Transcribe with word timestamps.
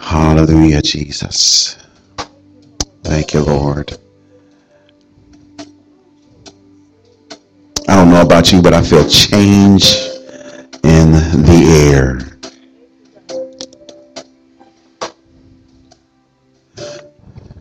Hallelujah, 0.00 0.82
Jesus. 0.82 1.76
Thank 3.02 3.34
you, 3.34 3.40
Lord. 3.40 3.98
I 7.88 7.96
don't 7.96 8.10
know 8.10 8.22
about 8.22 8.52
you, 8.52 8.62
but 8.62 8.72
I 8.72 8.82
feel 8.82 9.08
change 9.08 9.96
in 10.84 11.12
the 11.12 11.90
air. 11.90 12.20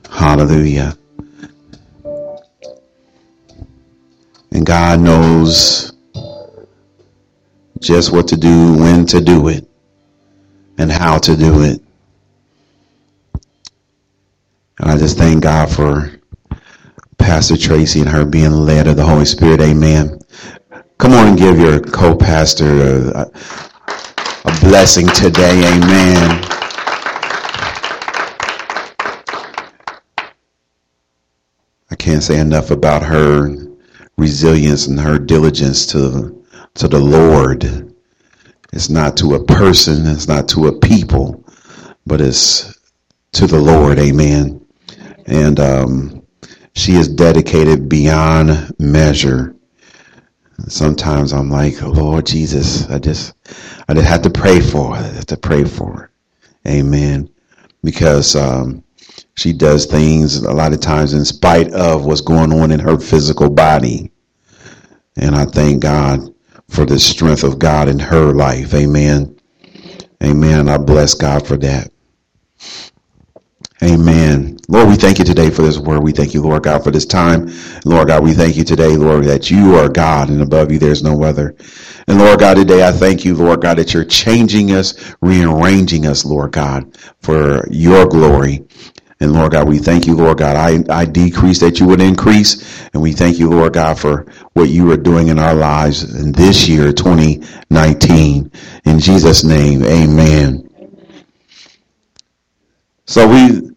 Hallelujah. 0.09 0.97
And 4.51 4.65
God 4.65 4.99
knows 4.99 5.96
just 7.87 8.11
what 8.11 8.27
to 8.27 8.35
do, 8.35 8.73
when 8.73 9.05
to 9.05 9.21
do 9.21 9.47
it, 9.47 9.65
and 10.77 10.91
how 10.91 11.17
to 11.17 11.37
do 11.37 11.63
it. 11.63 11.81
And 14.79 14.91
I 14.91 14.97
just 14.97 15.17
thank 15.17 15.41
God 15.41 15.69
for 15.71 16.11
Pastor 17.17 17.55
Tracy 17.55 18.01
and 18.01 18.09
her 18.09 18.25
being 18.25 18.51
led 18.51 18.87
of 18.87 18.97
the 18.97 19.05
Holy 19.05 19.23
Spirit. 19.23 19.61
Amen. 19.61 20.19
Come 20.97 21.13
on 21.13 21.29
and 21.29 21.37
give 21.37 21.57
your 21.57 21.79
co-pastor 21.79 23.11
a, 23.15 23.21
a 23.21 24.59
blessing 24.59 25.07
today. 25.07 25.59
Amen. 25.73 26.43
I 31.89 31.95
can't 31.97 32.21
say 32.21 32.37
enough 32.37 32.69
about 32.69 33.01
her 33.03 33.55
resilience 34.17 34.87
and 34.87 34.99
her 34.99 35.17
diligence 35.17 35.85
to 35.87 36.37
to 36.77 36.87
the 36.87 36.99
Lord. 36.99 37.93
It's 38.71 38.89
not 38.89 39.17
to 39.17 39.33
a 39.33 39.43
person, 39.43 40.05
it's 40.05 40.27
not 40.27 40.47
to 40.49 40.67
a 40.67 40.79
people, 40.79 41.43
but 42.05 42.21
it's 42.21 42.77
to 43.33 43.47
the 43.47 43.59
Lord. 43.59 43.97
Amen. 43.97 44.65
And 45.25 45.59
um, 45.59 46.27
she 46.73 46.93
is 46.93 47.07
dedicated 47.07 47.89
beyond 47.89 48.73
measure. 48.79 49.55
Sometimes 50.67 51.33
I'm 51.33 51.49
like, 51.49 51.81
Lord 51.81 52.25
Jesus, 52.25 52.89
I 52.89 52.99
just, 52.99 53.33
I 53.87 53.93
just 53.93 54.07
have 54.07 54.21
to 54.23 54.29
pray 54.29 54.59
for 54.59 54.95
her. 54.95 55.03
I 55.03 55.07
have 55.07 55.25
to 55.27 55.37
pray 55.37 55.63
for 55.63 55.93
her. 55.93 56.11
Amen. 56.67 57.29
Because 57.83 58.35
um, 58.35 58.83
she 59.35 59.53
does 59.53 59.85
things 59.85 60.37
a 60.37 60.53
lot 60.53 60.73
of 60.73 60.79
times 60.79 61.13
in 61.13 61.25
spite 61.25 61.71
of 61.73 62.05
what's 62.05 62.21
going 62.21 62.51
on 62.51 62.71
in 62.71 62.79
her 62.79 62.99
physical 62.99 63.49
body. 63.49 64.11
And 65.15 65.35
I 65.35 65.45
thank 65.45 65.81
God 65.81 66.33
for 66.69 66.85
the 66.85 66.99
strength 66.99 67.43
of 67.43 67.59
God 67.59 67.87
in 67.89 67.99
her 67.99 68.33
life. 68.33 68.73
Amen. 68.73 69.37
Amen. 70.23 70.69
I 70.69 70.77
bless 70.77 71.13
God 71.13 71.47
for 71.47 71.57
that. 71.57 71.91
Amen. 73.83 74.57
Lord, 74.69 74.89
we 74.89 74.95
thank 74.95 75.19
you 75.19 75.25
today 75.25 75.51
for 75.51 75.61
this 75.61 75.77
word. 75.77 75.99
We 76.01 76.11
thank 76.11 76.33
you, 76.33 76.41
Lord 76.41 76.63
God, 76.63 76.83
for 76.83 76.89
this 76.89 77.05
time. 77.05 77.51
Lord 77.85 78.07
God, 78.07 78.23
we 78.23 78.33
thank 78.33 78.57
you 78.57 78.63
today, 78.63 78.97
Lord, 78.97 79.25
that 79.25 79.51
you 79.51 79.75
are 79.75 79.87
God 79.87 80.29
and 80.29 80.41
above 80.41 80.71
you 80.71 80.79
there's 80.79 81.03
no 81.03 81.23
other. 81.23 81.55
And 82.07 82.17
Lord 82.17 82.39
God, 82.39 82.55
today 82.55 82.87
I 82.87 82.91
thank 82.91 83.23
you, 83.23 83.35
Lord 83.35 83.61
God, 83.61 83.77
that 83.77 83.93
you're 83.93 84.03
changing 84.03 84.71
us, 84.71 85.13
rearranging 85.21 86.07
us, 86.07 86.25
Lord 86.25 86.53
God, 86.53 86.97
for 87.21 87.67
your 87.69 88.07
glory. 88.07 88.65
And 89.19 89.33
Lord 89.33 89.51
God, 89.53 89.67
we 89.67 89.79
thank 89.79 90.05
you, 90.05 90.15
Lord 90.15 90.37
God. 90.37 90.55
I, 90.55 90.83
I 90.93 91.05
decrease 91.05 91.59
that 91.61 91.79
you 91.79 91.87
would 91.87 92.01
increase. 92.01 92.87
And 92.93 93.01
we 93.01 93.13
thank 93.13 93.39
you, 93.39 93.49
Lord 93.49 93.73
God, 93.73 93.99
for 93.99 94.27
what 94.53 94.69
you 94.69 94.91
are 94.91 94.97
doing 94.97 95.29
in 95.29 95.39
our 95.39 95.55
lives 95.55 96.15
in 96.15 96.31
this 96.31 96.67
year, 96.67 96.93
2019. 96.93 98.51
In 98.85 98.99
Jesus' 98.99 99.43
name, 99.43 99.83
amen. 99.83 100.69
So 103.05 103.27
we 103.27 103.71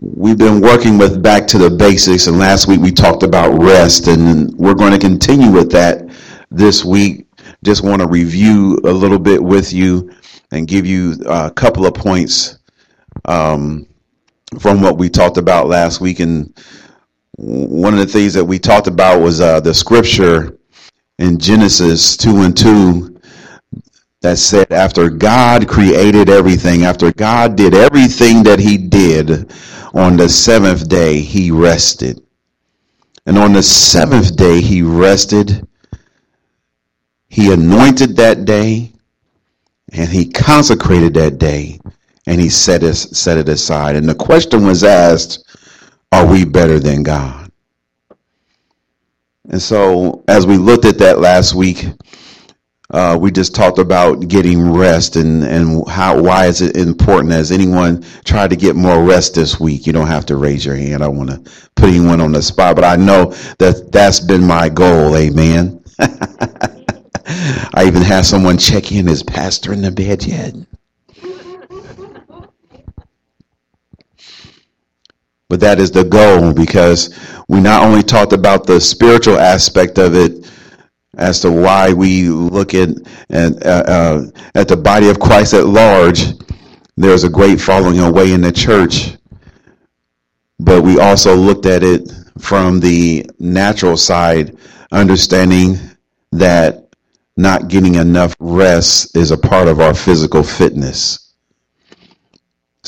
we've 0.00 0.38
been 0.38 0.60
working 0.60 0.96
with 0.96 1.22
back 1.22 1.46
to 1.48 1.58
the 1.58 1.70
basics, 1.70 2.26
and 2.26 2.38
last 2.38 2.68
week 2.68 2.80
we 2.80 2.92
talked 2.92 3.22
about 3.22 3.60
rest, 3.60 4.06
and 4.06 4.54
we're 4.56 4.74
going 4.74 4.92
to 4.92 4.98
continue 4.98 5.50
with 5.50 5.72
that 5.72 6.08
this 6.50 6.84
week. 6.84 7.26
Just 7.64 7.82
want 7.82 8.00
to 8.00 8.08
review 8.08 8.78
a 8.84 8.92
little 8.92 9.18
bit 9.18 9.42
with 9.42 9.72
you 9.72 10.10
and 10.52 10.68
give 10.68 10.86
you 10.86 11.16
a 11.26 11.50
couple 11.50 11.84
of 11.84 11.94
points 11.94 12.58
um, 13.24 13.86
from 14.58 14.80
what 14.80 14.98
we 14.98 15.08
talked 15.08 15.36
about 15.36 15.68
last 15.68 16.00
week. 16.00 16.20
And 16.20 16.52
one 17.36 17.94
of 17.94 18.00
the 18.00 18.06
things 18.06 18.34
that 18.34 18.44
we 18.44 18.58
talked 18.58 18.86
about 18.86 19.20
was 19.20 19.40
uh, 19.40 19.60
the 19.60 19.74
scripture 19.74 20.58
in 21.18 21.38
Genesis 21.38 22.16
2 22.16 22.42
and 22.42 22.56
2 22.56 23.20
that 24.20 24.38
said 24.38 24.72
after 24.72 25.10
God 25.10 25.68
created 25.68 26.28
everything, 26.28 26.84
after 26.84 27.12
God 27.12 27.56
did 27.56 27.74
everything 27.74 28.42
that 28.44 28.58
he 28.58 28.76
did, 28.76 29.52
on 29.94 30.16
the 30.16 30.28
seventh 30.28 30.88
day 30.88 31.20
he 31.20 31.50
rested. 31.50 32.20
And 33.26 33.38
on 33.38 33.52
the 33.52 33.62
seventh 33.62 34.36
day 34.36 34.60
he 34.60 34.82
rested. 34.82 35.66
He 37.28 37.52
anointed 37.52 38.16
that 38.16 38.44
day 38.44 38.92
and 39.92 40.08
he 40.08 40.30
consecrated 40.30 41.14
that 41.14 41.38
day 41.38 41.78
and 42.28 42.38
he 42.38 42.50
set 42.50 42.82
it, 42.82 42.94
set 42.94 43.38
it 43.38 43.48
aside. 43.48 43.96
And 43.96 44.06
the 44.06 44.14
question 44.14 44.66
was 44.66 44.84
asked, 44.84 45.44
are 46.12 46.26
we 46.26 46.44
better 46.44 46.78
than 46.78 47.02
God? 47.02 47.50
And 49.48 49.60
so 49.60 50.24
as 50.28 50.46
we 50.46 50.58
looked 50.58 50.84
at 50.84 50.98
that 50.98 51.20
last 51.20 51.54
week, 51.54 51.86
uh, 52.90 53.16
we 53.18 53.30
just 53.30 53.54
talked 53.54 53.78
about 53.78 54.28
getting 54.28 54.70
rest 54.70 55.16
and, 55.16 55.42
and 55.42 55.88
how 55.88 56.20
why 56.20 56.44
is 56.46 56.60
it 56.60 56.76
important? 56.76 57.32
Has 57.32 57.50
anyone 57.50 58.04
tried 58.24 58.50
to 58.50 58.56
get 58.56 58.76
more 58.76 59.02
rest 59.02 59.34
this 59.34 59.58
week? 59.58 59.86
You 59.86 59.94
don't 59.94 60.06
have 60.06 60.26
to 60.26 60.36
raise 60.36 60.66
your 60.66 60.76
hand. 60.76 61.02
I 61.02 61.08
want 61.08 61.30
to 61.30 61.38
put 61.76 61.88
anyone 61.88 62.20
on 62.20 62.32
the 62.32 62.42
spot, 62.42 62.76
but 62.76 62.84
I 62.84 62.96
know 62.96 63.32
that 63.58 63.90
that's 63.90 64.20
been 64.20 64.44
my 64.44 64.68
goal. 64.68 65.16
Amen. 65.16 65.82
I 65.98 67.84
even 67.86 68.02
had 68.02 68.26
someone 68.26 68.58
check 68.58 68.92
in. 68.92 69.08
Is 69.08 69.22
pastor 69.22 69.72
in 69.72 69.80
the 69.80 69.90
bed 69.90 70.24
yet? 70.24 70.54
But 75.48 75.60
that 75.60 75.80
is 75.80 75.90
the 75.90 76.04
goal 76.04 76.52
because 76.52 77.18
we 77.48 77.60
not 77.60 77.82
only 77.82 78.02
talked 78.02 78.34
about 78.34 78.66
the 78.66 78.80
spiritual 78.80 79.38
aspect 79.38 79.98
of 79.98 80.14
it 80.14 80.50
as 81.16 81.40
to 81.40 81.50
why 81.50 81.92
we 81.92 82.28
look 82.28 82.74
at 82.74 82.90
at, 83.30 83.66
uh, 83.66 83.84
uh, 83.86 84.22
at 84.54 84.68
the 84.68 84.76
body 84.76 85.08
of 85.08 85.18
Christ 85.18 85.54
at 85.54 85.66
large. 85.66 86.26
There's 86.96 87.24
a 87.24 87.28
great 87.28 87.60
following 87.60 88.00
away 88.00 88.32
in 88.32 88.40
the 88.40 88.52
church, 88.52 89.16
but 90.58 90.82
we 90.82 90.98
also 90.98 91.34
looked 91.34 91.64
at 91.66 91.82
it 91.82 92.12
from 92.38 92.80
the 92.80 93.28
natural 93.38 93.96
side, 93.96 94.56
understanding 94.92 95.78
that 96.32 96.88
not 97.36 97.68
getting 97.68 97.94
enough 97.94 98.34
rest 98.40 99.16
is 99.16 99.30
a 99.30 99.38
part 99.38 99.68
of 99.68 99.80
our 99.80 99.94
physical 99.94 100.42
fitness. 100.42 101.27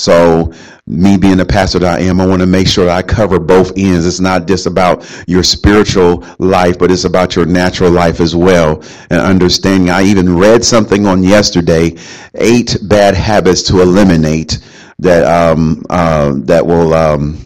So, 0.01 0.51
me 0.87 1.19
being 1.19 1.37
the 1.37 1.45
pastor 1.45 1.79
that 1.81 1.99
I 2.01 2.03
am, 2.05 2.23
I 2.23 2.27
want 2.27 2.41
to 2.41 2.47
make 2.47 2.67
sure 2.67 2.89
I 2.89 3.03
cover 3.03 3.39
both 3.39 3.73
ends. 3.77 4.07
It's 4.07 4.19
not 4.19 4.49
just 4.49 4.65
about 4.67 5.07
your 5.29 5.43
spiritual 5.43 6.25
life, 6.39 6.79
but 6.79 6.91
it's 6.91 7.05
about 7.05 7.37
your 7.37 7.45
natural 7.45 7.91
life 7.91 8.19
as 8.21 8.35
well. 8.35 8.83
And 9.11 9.21
understanding, 9.21 9.91
I 9.91 10.03
even 10.05 10.37
read 10.39 10.65
something 10.65 11.07
on 11.07 11.23
yesterday, 11.23 11.97
eight 12.35 12.79
bad 12.85 13.15
habits 13.15 13.63
to 13.65 13.83
eliminate 13.83 14.59
that 15.01 15.25
um, 15.25 15.85
uh, 15.91 16.33
that 16.45 16.67
will 16.67 16.95
um, 16.95 17.45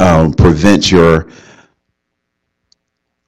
um, 0.00 0.32
prevent 0.32 0.90
your 0.90 1.30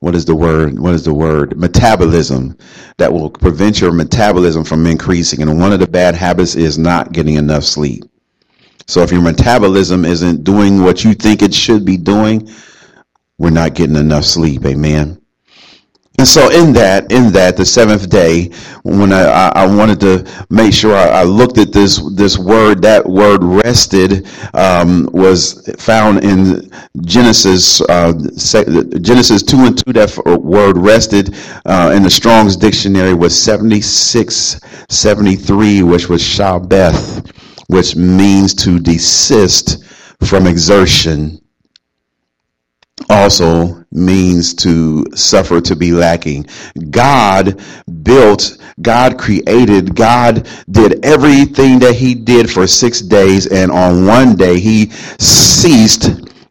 what 0.00 0.14
is 0.16 0.24
the 0.24 0.34
word? 0.34 0.78
What 0.78 0.94
is 0.94 1.04
the 1.04 1.14
word? 1.14 1.56
Metabolism 1.56 2.56
that 2.96 3.12
will 3.12 3.30
prevent 3.30 3.80
your 3.80 3.92
metabolism 3.92 4.64
from 4.64 4.86
increasing. 4.86 5.42
And 5.42 5.60
one 5.60 5.72
of 5.72 5.78
the 5.78 5.86
bad 5.86 6.14
habits 6.14 6.56
is 6.56 6.78
not 6.78 7.12
getting 7.12 7.34
enough 7.36 7.64
sleep. 7.64 8.09
So 8.90 9.02
if 9.02 9.12
your 9.12 9.22
metabolism 9.22 10.04
isn't 10.04 10.42
doing 10.42 10.82
what 10.82 11.04
you 11.04 11.14
think 11.14 11.42
it 11.42 11.54
should 11.54 11.84
be 11.84 11.96
doing, 11.96 12.50
we're 13.38 13.50
not 13.50 13.76
getting 13.76 13.94
enough 13.94 14.24
sleep. 14.24 14.64
Amen. 14.66 15.22
And 16.18 16.26
so 16.26 16.50
in 16.50 16.72
that, 16.72 17.12
in 17.12 17.30
that, 17.32 17.56
the 17.56 17.64
seventh 17.64 18.10
day, 18.10 18.50
when 18.82 19.12
I, 19.12 19.52
I 19.54 19.64
wanted 19.64 20.00
to 20.00 20.44
make 20.50 20.72
sure 20.72 20.96
I, 20.96 21.20
I, 21.20 21.22
looked 21.22 21.56
at 21.56 21.72
this, 21.72 22.02
this 22.16 22.36
word, 22.36 22.82
that 22.82 23.08
word 23.08 23.44
rested, 23.44 24.26
um, 24.54 25.08
was 25.12 25.72
found 25.78 26.24
in 26.24 26.68
Genesis, 27.02 27.80
uh, 27.82 28.12
Genesis 29.00 29.44
2 29.44 29.56
and 29.66 29.86
2, 29.86 29.92
that 29.92 30.40
word 30.42 30.76
rested, 30.76 31.36
uh, 31.64 31.92
in 31.94 32.02
the 32.02 32.10
Strong's 32.10 32.56
dictionary 32.56 33.14
was 33.14 33.40
76, 33.40 34.60
73, 34.88 35.82
which 35.84 36.08
was 36.08 36.20
Shabbath 36.20 37.24
which 37.70 37.94
means 37.96 38.52
to 38.54 38.78
desist 38.80 39.84
from 40.24 40.46
exertion 40.46 41.40
also 43.08 43.84
means 43.92 44.54
to 44.54 45.04
suffer 45.14 45.60
to 45.60 45.74
be 45.74 45.92
lacking. 45.92 46.46
God 46.90 47.60
built, 48.02 48.58
God 48.82 49.18
created, 49.18 49.94
God 49.94 50.48
did 50.70 51.04
everything 51.04 51.78
that 51.78 51.94
he 51.94 52.14
did 52.14 52.50
for 52.50 52.66
six 52.66 53.00
days 53.00 53.46
and 53.46 53.70
on 53.70 54.04
one 54.04 54.36
day 54.36 54.60
he 54.60 54.90
ceased 55.18 56.10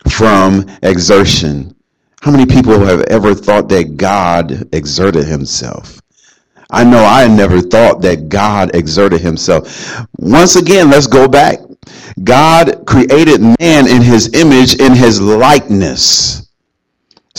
from 0.10 0.66
exertion. 0.82 1.76
How 2.22 2.32
many 2.32 2.46
people 2.46 2.80
have 2.80 3.02
ever 3.04 3.36
thought 3.36 3.70
that 3.70 3.98
God 3.98 4.68
exerted 4.74 5.26
himself? 5.26 5.99
I 6.72 6.84
know 6.84 7.04
I 7.04 7.28
never 7.28 7.62
thought 7.62 8.02
that 8.02 8.30
God 8.30 8.76
exerted 8.76 9.22
himself. 9.22 10.06
Once 10.18 10.56
again, 10.56 10.90
let's 10.90 11.08
go 11.08 11.28
back. 11.28 11.60
God 12.24 12.86
created 12.86 13.42
man 13.42 13.88
in 13.88 14.02
his 14.02 14.34
image, 14.34 14.76
in 14.80 14.94
his 14.94 15.20
likeness. 15.20 16.49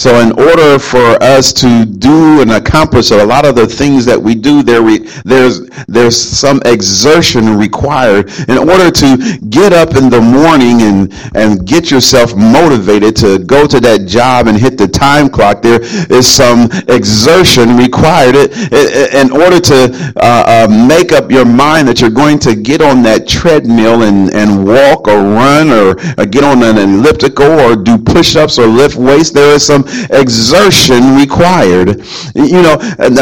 So, 0.00 0.18
in 0.20 0.32
order 0.32 0.78
for 0.78 1.22
us 1.22 1.52
to 1.52 1.84
do 1.84 2.40
and 2.40 2.52
accomplish 2.52 3.10
a 3.10 3.22
lot 3.22 3.44
of 3.44 3.54
the 3.54 3.66
things 3.66 4.06
that 4.06 4.18
we 4.18 4.34
do, 4.34 4.62
there 4.62 4.82
we, 4.82 5.00
there's 5.26 5.68
there's 5.88 6.16
some 6.16 6.62
exertion 6.64 7.58
required 7.58 8.30
in 8.48 8.56
order 8.56 8.90
to 8.90 9.38
get 9.50 9.74
up 9.74 9.96
in 9.96 10.08
the 10.08 10.18
morning 10.18 10.80
and 10.80 11.12
and 11.36 11.66
get 11.66 11.90
yourself 11.90 12.34
motivated 12.34 13.14
to 13.16 13.40
go 13.40 13.66
to 13.66 13.78
that 13.80 14.06
job 14.06 14.46
and 14.46 14.56
hit 14.56 14.78
the 14.78 14.88
time 14.88 15.28
clock. 15.28 15.60
There 15.60 15.82
is 15.82 16.26
some 16.26 16.70
exertion 16.88 17.76
required 17.76 18.36
in 18.36 19.30
order 19.30 19.60
to 19.60 20.14
uh, 20.16 20.66
uh, 20.66 20.86
make 20.88 21.12
up 21.12 21.30
your 21.30 21.44
mind 21.44 21.86
that 21.88 22.00
you're 22.00 22.08
going 22.08 22.38
to 22.38 22.56
get 22.56 22.80
on 22.80 23.02
that 23.02 23.28
treadmill 23.28 24.04
and 24.04 24.32
and 24.32 24.64
walk 24.64 25.08
or 25.08 25.20
run 25.20 25.68
or, 25.68 25.90
or 26.16 26.24
get 26.24 26.42
on 26.42 26.62
an 26.62 26.78
elliptical 26.78 27.60
or 27.60 27.76
do 27.76 27.98
push-ups 27.98 28.58
or 28.58 28.66
lift 28.66 28.96
weights. 28.96 29.28
There 29.28 29.54
is 29.54 29.66
some 29.66 29.84
exertion 30.10 31.16
required. 31.16 32.04
You 32.34 32.62
know, 32.62 32.76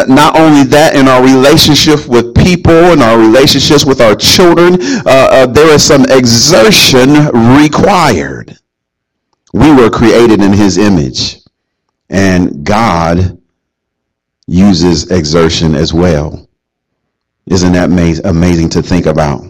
not 0.08 0.38
only 0.38 0.64
that, 0.64 0.92
in 0.94 1.08
our 1.08 1.22
relationship 1.22 2.06
with 2.08 2.34
people 2.34 2.72
and 2.72 3.02
our 3.02 3.18
relationships 3.18 3.84
with 3.84 4.00
our 4.00 4.14
children, 4.14 4.78
uh, 5.06 5.28
uh, 5.30 5.46
there 5.46 5.74
is 5.74 5.82
some 5.82 6.04
exertion 6.08 7.26
required. 7.60 8.56
We 9.52 9.72
were 9.74 9.90
created 9.90 10.42
in 10.42 10.52
his 10.52 10.78
image, 10.78 11.38
and 12.10 12.64
God 12.64 13.40
uses 14.46 15.10
exertion 15.10 15.74
as 15.74 15.92
well. 15.92 16.48
Isn't 17.46 17.72
that 17.72 17.90
amazing 18.24 18.68
to 18.70 18.82
think 18.82 19.06
about? 19.06 19.42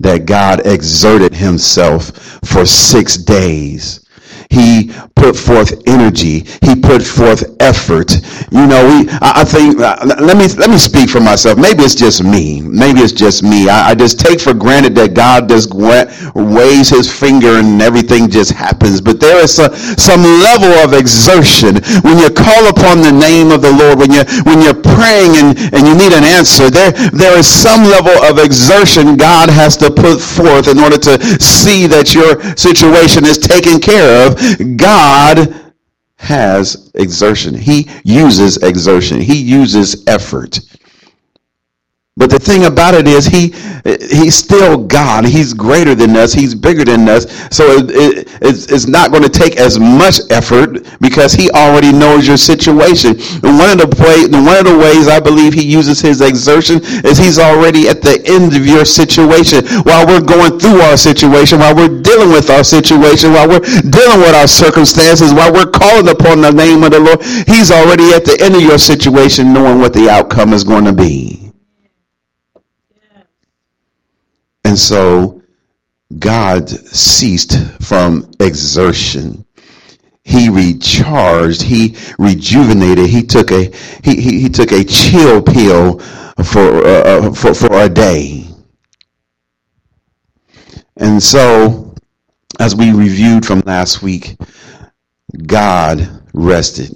That 0.00 0.26
God 0.26 0.66
exerted 0.66 1.34
himself 1.34 2.10
for 2.44 2.66
six 2.66 3.16
days 3.16 4.05
he 4.50 4.92
put 5.14 5.36
forth 5.36 5.72
energy. 5.86 6.46
He 6.62 6.76
put 6.76 7.02
forth 7.02 7.44
effort. 7.60 8.12
You 8.52 8.66
know, 8.66 8.84
we. 8.86 9.08
I, 9.20 9.42
I 9.42 9.44
think. 9.44 9.80
Uh, 9.80 9.96
let 10.20 10.36
me 10.36 10.46
let 10.54 10.70
me 10.70 10.78
speak 10.78 11.10
for 11.10 11.20
myself. 11.20 11.58
Maybe 11.58 11.82
it's 11.82 11.94
just 11.94 12.22
me. 12.22 12.60
Maybe 12.62 13.00
it's 13.00 13.12
just 13.12 13.42
me. 13.42 13.68
I, 13.68 13.90
I 13.90 13.94
just 13.94 14.20
take 14.20 14.40
for 14.40 14.54
granted 14.54 14.94
that 14.96 15.14
God 15.14 15.48
just 15.48 15.74
waves 15.74 16.90
His 16.90 17.10
finger 17.12 17.58
and 17.58 17.82
everything 17.82 18.30
just 18.30 18.52
happens. 18.52 19.00
But 19.00 19.20
there 19.20 19.42
is 19.42 19.58
a, 19.58 19.74
some 19.98 20.22
level 20.22 20.70
of 20.84 20.92
exertion 20.92 21.82
when 22.06 22.18
you 22.18 22.30
call 22.30 22.68
upon 22.68 23.02
the 23.02 23.12
name 23.12 23.50
of 23.50 23.62
the 23.62 23.72
Lord. 23.72 23.98
When 23.98 24.12
you 24.12 24.22
when 24.44 24.62
you're 24.62 24.78
praying 24.78 25.36
and 25.42 25.58
and 25.74 25.86
you 25.86 25.94
need 25.96 26.12
an 26.12 26.24
answer. 26.24 26.70
There 26.70 26.92
there 27.10 27.36
is 27.38 27.46
some 27.48 27.82
level 27.84 28.14
of 28.24 28.38
exertion 28.38 29.16
God 29.16 29.50
has 29.50 29.76
to 29.78 29.90
put 29.90 30.20
forth 30.20 30.68
in 30.68 30.78
order 30.78 30.98
to 30.98 31.18
see 31.42 31.86
that 31.88 32.14
your 32.14 32.38
situation 32.56 33.24
is 33.24 33.38
taken 33.38 33.80
care 33.80 34.26
of 34.26 34.35
God 34.76 35.72
has 36.18 36.90
exertion. 36.94 37.54
He 37.54 37.88
uses 38.04 38.56
exertion. 38.58 39.20
He 39.20 39.36
uses 39.36 40.04
effort. 40.06 40.60
But 42.18 42.30
the 42.30 42.38
thing 42.38 42.64
about 42.64 42.94
it 42.94 43.06
is, 43.06 43.26
he 43.26 43.52
he's 44.08 44.34
still 44.34 44.78
God. 44.78 45.26
He's 45.26 45.52
greater 45.52 45.94
than 45.94 46.16
us. 46.16 46.32
He's 46.32 46.54
bigger 46.54 46.82
than 46.82 47.06
us. 47.10 47.28
So 47.54 47.64
it, 47.76 47.90
it, 47.90 48.28
it's, 48.40 48.72
it's 48.72 48.86
not 48.86 49.10
going 49.10 49.22
to 49.22 49.28
take 49.28 49.58
as 49.60 49.78
much 49.78 50.20
effort 50.30 50.80
because 50.98 51.34
he 51.34 51.50
already 51.50 51.92
knows 51.92 52.26
your 52.26 52.38
situation. 52.38 53.20
And 53.44 53.60
one 53.60 53.68
of 53.68 53.84
the 53.84 53.92
way, 54.00 54.24
one 54.32 54.56
of 54.56 54.64
the 54.64 54.78
ways 54.80 55.08
I 55.08 55.20
believe 55.20 55.52
he 55.52 55.62
uses 55.62 56.00
his 56.00 56.22
exertion 56.22 56.80
is 57.04 57.18
he's 57.18 57.38
already 57.38 57.86
at 57.92 58.00
the 58.00 58.16
end 58.24 58.56
of 58.56 58.64
your 58.64 58.86
situation 58.86 59.66
while 59.84 60.08
we're 60.08 60.24
going 60.24 60.58
through 60.58 60.80
our 60.88 60.96
situation, 60.96 61.60
while 61.60 61.76
we're 61.76 62.00
dealing 62.00 62.30
with 62.32 62.48
our 62.48 62.64
situation, 62.64 63.36
while 63.36 63.46
we're 63.46 63.60
dealing 63.92 64.24
with 64.24 64.34
our 64.34 64.48
circumstances, 64.48 65.34
while 65.34 65.52
we're 65.52 65.68
calling 65.68 66.08
upon 66.08 66.40
the 66.40 66.50
name 66.50 66.82
of 66.82 66.92
the 66.92 67.00
Lord. 67.00 67.20
He's 67.44 67.70
already 67.70 68.16
at 68.16 68.24
the 68.24 68.40
end 68.40 68.56
of 68.56 68.62
your 68.62 68.78
situation, 68.78 69.52
knowing 69.52 69.80
what 69.80 69.92
the 69.92 70.08
outcome 70.08 70.54
is 70.54 70.64
going 70.64 70.86
to 70.86 70.94
be. 70.94 71.45
And 74.76 74.80
so 74.82 75.40
God 76.18 76.68
ceased 76.68 77.56
from 77.80 78.30
exertion. 78.40 79.46
He 80.22 80.50
recharged, 80.50 81.62
he 81.62 81.96
rejuvenated, 82.18 83.06
he 83.06 83.22
took 83.22 83.52
a 83.52 83.70
he, 84.04 84.20
he, 84.20 84.40
he 84.40 84.48
took 84.50 84.72
a 84.72 84.84
chill 84.84 85.40
pill 85.40 85.98
for, 86.44 86.84
uh, 86.84 86.90
uh, 87.04 87.32
for 87.32 87.54
for 87.54 87.72
a 87.72 87.88
day. 87.88 88.46
And 90.98 91.22
so 91.22 91.94
as 92.60 92.76
we 92.76 92.92
reviewed 92.92 93.46
from 93.46 93.60
last 93.60 94.02
week, 94.02 94.36
God 95.46 96.06
rested 96.34 96.94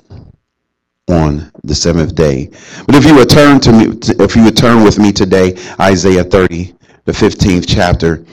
on 1.08 1.50
the 1.64 1.74
seventh 1.74 2.14
day. 2.14 2.50
But 2.84 2.94
if 2.96 3.06
you 3.06 3.14
would 3.14 3.30
turn 3.30 3.58
to 3.60 3.72
me, 3.72 3.98
if 4.22 4.36
you 4.36 4.44
would 4.44 4.56
turn 4.58 4.84
with 4.84 4.98
me 4.98 5.12
today, 5.12 5.56
Isaiah 5.80 6.24
30, 6.24 6.74
the 7.10 7.26
15th 7.26 7.64
chapter. 7.66 8.24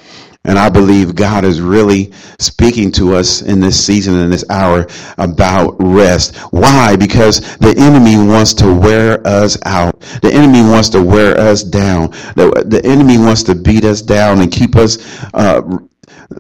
And 0.44 0.58
I 0.58 0.70
believe 0.70 1.16
God 1.16 1.44
is 1.44 1.60
really 1.60 2.14
speaking 2.40 2.92
to 2.94 3.16
us 3.16 3.42
in 3.42 3.60
this 3.60 3.84
season, 3.84 4.16
in 4.16 4.30
this 4.30 4.46
hour, 4.50 4.88
about 5.18 5.76
rest. 5.80 6.38
Why? 6.52 6.96
Because 6.96 7.58
the 7.58 7.76
enemy 7.78 8.16
wants 8.16 8.54
to 8.56 8.74
wear 8.74 9.26
us 9.28 9.58
out. 9.66 10.00
The 10.22 10.32
enemy 10.32 10.62
wants 10.62 10.90
to 10.90 11.02
wear 11.02 11.38
us 11.38 11.64
down. 11.64 12.12
The, 12.36 12.64
the 12.66 12.82
enemy 12.86 13.18
wants 13.18 13.44
to 13.44 13.56
beat 13.56 13.84
us 13.84 14.02
down 14.02 14.40
and 14.40 14.52
keep 14.52 14.78
us 14.78 14.98
uh, 15.34 15.62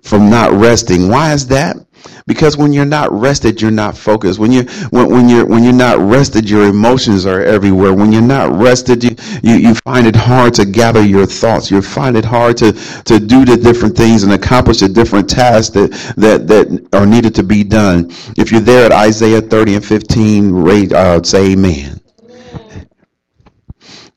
from 0.04 0.30
not 0.30 0.54
resting. 0.54 1.10
Why 1.10 1.34
is 1.34 1.48
that? 1.48 1.78
Because 2.25 2.57
when 2.57 2.73
you're 2.73 2.85
not 2.85 3.11
rested 3.11 3.61
you're 3.61 3.71
not 3.71 3.97
focused. 3.97 4.39
When 4.39 4.51
you 4.51 4.63
when, 4.89 5.09
when 5.09 5.29
you're 5.29 5.45
when 5.45 5.63
you're 5.63 5.73
not 5.73 5.99
rested 5.99 6.49
your 6.49 6.67
emotions 6.67 7.25
are 7.25 7.41
everywhere. 7.41 7.94
When 7.94 8.11
you're 8.11 8.21
not 8.21 8.51
rested 8.51 9.03
you, 9.03 9.15
you 9.43 9.55
you 9.55 9.75
find 9.75 10.07
it 10.07 10.15
hard 10.15 10.53
to 10.55 10.65
gather 10.65 11.03
your 11.03 11.25
thoughts. 11.25 11.72
You 11.72 11.81
find 11.81 12.17
it 12.17 12.25
hard 12.25 12.57
to 12.57 12.74
to 12.74 13.19
do 13.19 13.45
the 13.45 13.57
different 13.57 13.95
things 13.98 14.24
and 14.24 14.33
accomplish 14.33 14.79
the 14.79 14.89
different 14.89 15.29
tasks 15.29 15.69
that 15.72 15.91
that 16.17 16.48
that 16.48 16.89
are 16.93 17.05
needed 17.05 17.36
to 17.36 17.43
be 17.43 17.63
done. 17.63 18.10
If 18.38 18.51
you're 18.51 18.62
there 18.62 18.86
at 18.86 18.91
isaiah 18.91 19.41
30 19.41 19.75
and 19.75 19.86
15 19.86 20.51
rate 20.51 20.93
uh, 20.93 21.24
say 21.24 21.51
amen. 21.53 22.01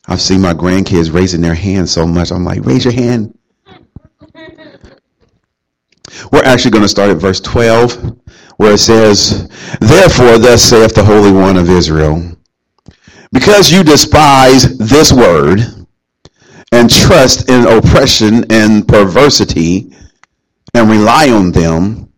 I've 0.07 0.21
seen 0.21 0.41
my 0.41 0.55
grandkids 0.55 1.13
raising 1.15 1.41
their 1.41 1.55
hands 1.55 1.93
so 1.93 2.07
much. 2.07 2.33
I'm 2.33 2.45
like, 2.45 2.65
raise 2.65 2.85
your 2.85 2.95
hand. 2.95 3.39
We're 6.31 6.45
actually 6.45 6.71
going 6.71 6.85
to 6.85 6.89
start 6.89 7.11
at 7.11 7.17
verse 7.17 7.41
12, 7.41 8.17
where 8.57 8.75
it 8.75 8.79
says, 8.79 9.49
Therefore, 9.81 10.39
thus 10.39 10.63
saith 10.63 10.95
the 10.95 11.05
Holy 11.05 11.33
One 11.33 11.57
of 11.57 11.69
Israel, 11.69 12.37
because 13.33 13.71
you 13.71 13.83
despise 13.83 14.79
this 14.79 15.13
word 15.13 15.61
and 16.73 16.89
trust 16.89 17.49
in 17.49 17.67
oppression 17.67 18.45
and 18.51 18.87
perversity 18.87 19.93
and 20.75 20.89
rely 20.89 21.31
on 21.31 21.51
them, 21.51 22.13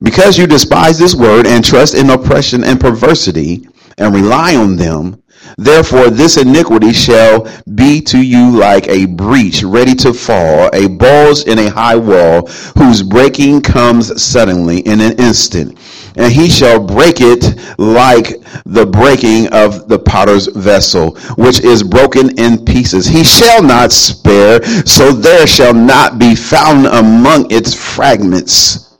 because 0.00 0.36
you 0.36 0.46
despise 0.46 0.98
this 0.98 1.14
word 1.14 1.46
and 1.46 1.64
trust 1.64 1.94
in 1.94 2.10
oppression 2.10 2.64
and 2.64 2.80
perversity 2.80 3.68
and 3.98 4.12
rely 4.12 4.56
on 4.56 4.76
them, 4.76 5.22
Therefore, 5.56 6.10
this 6.10 6.36
iniquity 6.36 6.92
shall 6.92 7.48
be 7.74 8.00
to 8.02 8.18
you 8.18 8.50
like 8.50 8.88
a 8.88 9.06
breach 9.06 9.62
ready 9.62 9.94
to 9.96 10.12
fall, 10.12 10.68
a 10.72 10.88
bulge 10.88 11.44
in 11.44 11.58
a 11.58 11.70
high 11.70 11.96
wall, 11.96 12.46
whose 12.76 13.02
breaking 13.02 13.62
comes 13.62 14.22
suddenly 14.22 14.80
in 14.80 15.00
an 15.00 15.18
instant. 15.18 15.78
And 16.16 16.32
he 16.32 16.48
shall 16.48 16.84
break 16.84 17.16
it 17.20 17.56
like 17.78 18.40
the 18.64 18.86
breaking 18.86 19.48
of 19.52 19.88
the 19.88 19.98
potter's 19.98 20.46
vessel, 20.48 21.16
which 21.36 21.60
is 21.60 21.82
broken 21.82 22.38
in 22.38 22.64
pieces. 22.64 23.06
He 23.06 23.24
shall 23.24 23.62
not 23.62 23.92
spare, 23.92 24.62
so 24.84 25.12
there 25.12 25.46
shall 25.46 25.74
not 25.74 26.18
be 26.18 26.34
found 26.34 26.86
among 26.86 27.50
its 27.50 27.74
fragments 27.74 28.93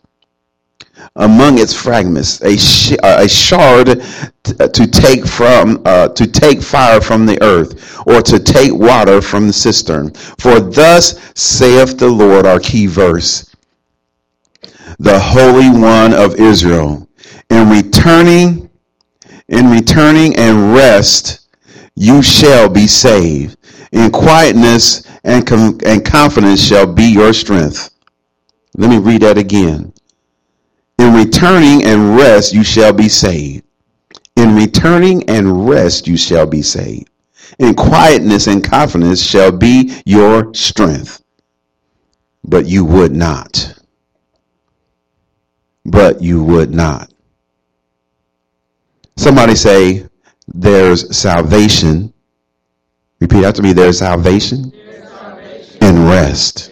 among 1.16 1.59
its 1.59 1.73
fragments, 1.75 2.40
a, 2.42 2.56
sh- 2.56 2.97
a 3.02 3.28
shard 3.28 4.02
t- 4.42 4.52
uh, 4.59 4.68
to 4.68 4.87
take 4.87 5.25
from 5.26 5.80
uh, 5.85 6.09
to 6.09 6.26
take 6.26 6.61
fire 6.61 7.00
from 7.00 7.25
the 7.26 7.40
earth, 7.42 8.02
or 8.06 8.21
to 8.23 8.38
take 8.40 8.73
water 8.75 9.21
from 9.23 9.47
the 9.47 9.52
cistern. 9.52 10.11
For 10.12 10.61
thus 10.61 11.21
saith 11.35 11.99
the 11.99 12.09
Lord, 12.09 12.47
our 12.47 12.59
key 12.59 12.87
verse, 12.87 13.54
the 14.99 15.18
Holy 15.18 15.71
One 15.71 16.12
of 16.14 16.37
Israel. 16.37 17.09
In 17.50 17.68
returning, 17.68 18.71
in 19.49 19.71
returning 19.71 20.37
and 20.37 20.75
rest, 20.75 21.49
you 21.94 22.23
shall 22.23 22.68
be 22.68 22.87
saved. 22.87 23.56
In 23.92 24.11
quietness 24.11 25.04
and, 25.23 25.47
com- 25.47 25.78
and 25.87 26.04
confidence 26.04 26.61
shall 26.64 26.87
be 26.92 27.04
your 27.04 27.33
strength. 27.33 27.90
Let 28.76 28.90
me 28.90 28.99
read 28.99 29.23
that 29.23 29.38
again. 29.38 29.92
In 30.98 31.12
returning 31.14 31.84
and 31.84 32.16
rest, 32.16 32.52
you 32.52 32.64
shall 32.64 32.92
be 32.92 33.08
saved. 33.08 33.64
In 34.36 34.54
returning 34.54 35.28
and 35.28 35.68
rest, 35.68 36.06
you 36.06 36.16
shall 36.16 36.46
be 36.46 36.62
saved. 36.62 37.10
In 37.58 37.74
quietness 37.74 38.46
and 38.46 38.64
confidence 38.64 39.22
shall 39.22 39.52
be 39.52 40.00
your 40.04 40.52
strength. 40.54 41.22
But 42.44 42.66
you 42.66 42.84
would 42.84 43.14
not. 43.14 43.74
But 45.84 46.22
you 46.22 46.42
would 46.44 46.74
not. 46.74 47.12
Somebody 49.16 49.54
say, 49.54 50.06
there's 50.48 51.16
salvation. 51.16 52.12
Repeat 53.20 53.44
after 53.44 53.62
me, 53.62 53.72
there's 53.72 53.98
salvation, 53.98 54.70
there's 54.70 55.08
salvation. 55.08 55.78
and 55.80 56.08
rest 56.08 56.70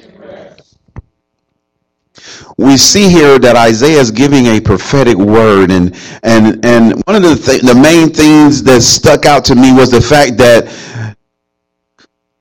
we 2.62 2.76
see 2.76 3.08
here 3.10 3.38
that 3.40 3.56
Isaiah 3.56 4.00
is 4.00 4.10
giving 4.10 4.46
a 4.46 4.60
prophetic 4.60 5.16
word, 5.16 5.70
and 5.70 5.94
and 6.22 6.64
and 6.64 7.02
one 7.06 7.16
of 7.16 7.22
the 7.22 7.36
th- 7.36 7.62
the 7.62 7.74
main 7.74 8.10
things 8.10 8.62
that 8.64 8.82
stuck 8.82 9.26
out 9.26 9.44
to 9.46 9.54
me 9.54 9.72
was 9.72 9.90
the 9.90 10.00
fact 10.00 10.38
that 10.38 10.68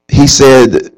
he 0.09 0.27
said, 0.27 0.91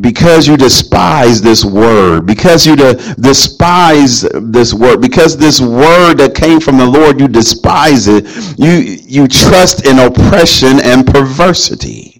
"Because 0.00 0.48
you 0.48 0.56
despise 0.56 1.42
this 1.42 1.64
word, 1.64 2.26
because 2.26 2.66
you 2.66 2.76
de- 2.76 2.96
despise 3.20 4.22
this 4.42 4.74
word, 4.74 5.00
because 5.00 5.36
this 5.36 5.60
word 5.60 6.14
that 6.18 6.34
came 6.34 6.60
from 6.60 6.78
the 6.78 6.86
Lord, 6.86 7.20
you 7.20 7.28
despise 7.28 8.08
it. 8.08 8.26
You 8.58 8.72
you 8.72 9.28
trust 9.28 9.86
in 9.86 9.98
oppression 9.98 10.80
and 10.80 11.06
perversity." 11.06 12.13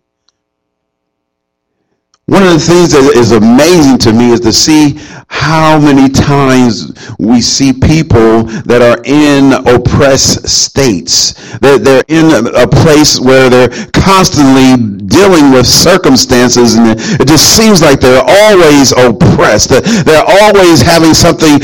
One 2.26 2.42
of 2.42 2.54
the 2.54 2.58
things 2.58 2.92
that 2.92 3.04
is 3.20 3.32
amazing 3.32 3.98
to 4.08 4.12
me 4.14 4.32
is 4.32 4.40
to 4.40 4.52
see 4.52 4.96
how 5.28 5.78
many 5.78 6.08
times 6.08 6.96
we 7.18 7.42
see 7.42 7.68
people 7.70 8.44
that 8.64 8.80
are 8.80 8.96
in 9.04 9.52
oppressed 9.68 10.48
states. 10.48 11.36
They're, 11.58 11.76
they're 11.78 12.04
in 12.08 12.48
a 12.56 12.64
place 12.66 13.20
where 13.20 13.50
they're 13.50 13.68
constantly 13.92 15.04
dealing 15.04 15.52
with 15.52 15.68
circumstances 15.68 16.80
and 16.80 16.96
it 16.96 17.28
just 17.28 17.52
seems 17.52 17.82
like 17.84 18.00
they're 18.00 18.24
always 18.24 18.96
oppressed. 18.96 19.76
They're 20.08 20.24
always 20.24 20.80
having 20.80 21.12
something 21.12 21.60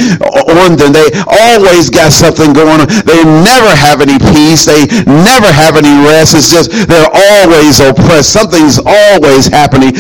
on 0.61 0.76
them. 0.76 0.93
They 0.93 1.09
always 1.25 1.88
got 1.88 2.12
something 2.12 2.52
going 2.52 2.85
on. 2.85 2.88
They 3.09 3.25
never 3.25 3.73
have 3.73 4.05
any 4.05 4.21
peace. 4.21 4.69
They 4.69 4.85
never 5.09 5.49
have 5.49 5.81
any 5.81 5.93
rest. 6.05 6.37
It's 6.37 6.52
just 6.52 6.69
they're 6.85 7.09
always 7.09 7.81
oppressed. 7.81 8.29
Something's 8.29 8.76
always 8.76 9.49
happening. 9.49 9.97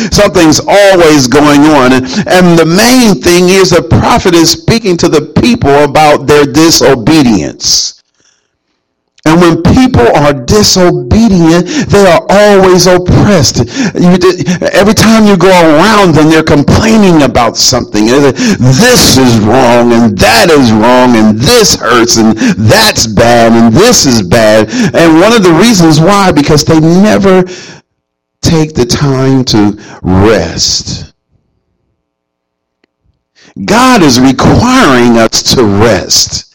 Something's 0.50 0.66
always 0.66 1.26
going 1.26 1.60
on. 1.60 1.92
And 1.92 2.58
the 2.58 2.66
main 2.66 3.22
thing 3.22 3.48
is 3.48 3.70
the 3.70 3.82
prophet 3.82 4.34
is 4.34 4.50
speaking 4.50 4.96
to 4.98 5.08
the 5.08 5.32
people 5.40 5.84
about 5.84 6.26
their 6.26 6.44
disobedience. 6.44 8.02
And 9.26 9.38
when 9.38 9.62
people 9.62 10.08
are 10.16 10.32
disobedient, 10.32 11.68
they 11.92 12.06
are 12.06 12.24
always 12.30 12.86
oppressed. 12.86 13.60
Every 14.74 14.94
time 14.94 15.26
you 15.26 15.36
go 15.36 15.50
around 15.50 16.14
them, 16.14 16.30
they're 16.30 16.42
complaining 16.42 17.22
about 17.22 17.56
something. 17.56 18.06
This 18.06 19.18
is 19.18 19.38
wrong, 19.40 19.92
and 19.92 20.16
that 20.18 20.48
is 20.50 20.72
wrong, 20.72 21.14
and 21.16 21.38
this 21.38 21.76
hurts, 21.76 22.16
and 22.16 22.34
that's 22.58 23.06
bad, 23.06 23.52
and 23.52 23.72
this 23.74 24.06
is 24.06 24.22
bad. 24.22 24.70
And 24.94 25.20
one 25.20 25.34
of 25.34 25.42
the 25.42 25.52
reasons 25.52 26.00
why, 26.00 26.32
because 26.32 26.64
they 26.64 26.80
never 26.80 27.44
take 28.42 28.74
the 28.74 28.86
time 28.86 29.44
to 29.46 29.78
rest. 30.02 31.14
God 33.64 34.02
is 34.02 34.20
requiring 34.20 35.18
us 35.18 35.54
to 35.54 35.64
rest. 35.64 36.54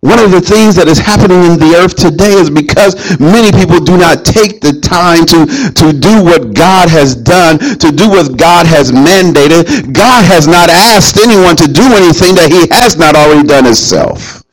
One 0.00 0.18
of 0.18 0.30
the 0.30 0.40
things 0.40 0.76
that 0.76 0.86
is 0.86 0.98
happening 0.98 1.44
in 1.44 1.58
the 1.58 1.80
earth 1.80 1.96
today 1.96 2.36
is 2.36 2.50
because 2.50 3.18
many 3.18 3.52
people 3.52 3.80
do 3.80 3.96
not 3.96 4.24
take 4.24 4.60
the 4.60 4.78
time 4.80 5.24
to, 5.24 5.48
to 5.48 5.96
do 5.96 6.22
what 6.22 6.54
God 6.54 6.90
has 6.90 7.16
done, 7.16 7.58
to 7.58 7.90
do 7.90 8.10
what 8.10 8.36
God 8.36 8.66
has 8.66 8.92
mandated. 8.92 9.94
God 9.94 10.24
has 10.24 10.46
not 10.46 10.68
asked 10.68 11.16
anyone 11.16 11.56
to 11.56 11.66
do 11.66 11.82
anything 11.96 12.36
that 12.36 12.52
he 12.52 12.68
has 12.76 12.98
not 12.98 13.16
already 13.16 13.48
done 13.48 13.64
himself. 13.64 14.44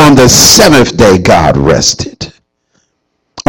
On 0.00 0.16
the 0.16 0.28
seventh 0.28 0.96
day, 0.96 1.18
God 1.18 1.56
rested. 1.58 2.33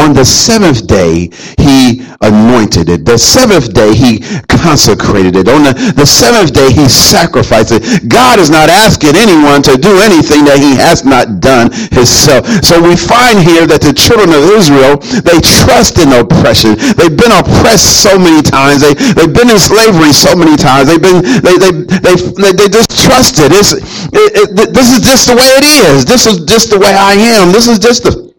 On 0.06 0.14
the 0.14 0.22
seventh 0.22 0.86
day, 0.86 1.34
he 1.58 2.06
anointed 2.22 2.94
it. 2.94 3.10
The 3.10 3.18
seventh 3.18 3.74
day, 3.74 3.90
he 3.98 4.22
consecrated 4.46 5.34
it. 5.34 5.50
On 5.50 5.66
the, 5.66 5.74
the 5.98 6.06
seventh 6.06 6.54
day, 6.54 6.70
he 6.70 6.86
sacrificed 6.86 7.74
it. 7.74 8.06
God 8.06 8.38
is 8.38 8.54
not 8.54 8.70
asking 8.70 9.18
anyone 9.18 9.66
to 9.66 9.74
do 9.82 9.98
anything 10.06 10.46
that 10.46 10.62
he 10.62 10.78
has 10.78 11.02
not 11.10 11.42
done 11.42 11.74
himself. 11.90 12.46
So 12.62 12.78
we 12.78 12.94
find 12.94 13.42
here 13.42 13.66
that 13.66 13.82
the 13.82 13.98
children 13.98 14.30
of 14.30 14.46
Israel, 14.54 15.02
they 15.26 15.42
trust 15.42 15.98
in 15.98 16.14
oppression. 16.14 16.78
They've 17.02 17.18
been 17.18 17.34
oppressed 17.34 18.06
so 18.06 18.14
many 18.22 18.46
times. 18.46 18.86
They, 18.86 18.94
they've 18.94 19.34
been 19.34 19.50
in 19.50 19.58
slavery 19.58 20.14
so 20.14 20.38
many 20.38 20.54
times. 20.54 20.86
They've 20.86 21.02
been, 21.02 21.26
they, 21.42 21.58
they, 21.58 21.74
they, 21.82 22.14
they, 22.14 22.54
they 22.54 22.70
just 22.70 22.94
trusted. 22.94 23.50
It's, 23.58 23.74
it, 24.14 24.54
it, 24.54 24.70
this 24.70 24.94
is 24.94 25.02
just 25.02 25.26
the 25.26 25.34
way 25.34 25.50
it 25.58 25.66
is. 25.66 26.06
This 26.06 26.30
is 26.30 26.46
just 26.46 26.70
the 26.70 26.78
way 26.78 26.94
I 26.94 27.18
am. 27.42 27.50
This 27.50 27.66
is 27.66 27.82
just 27.82 28.06
the 28.06 28.35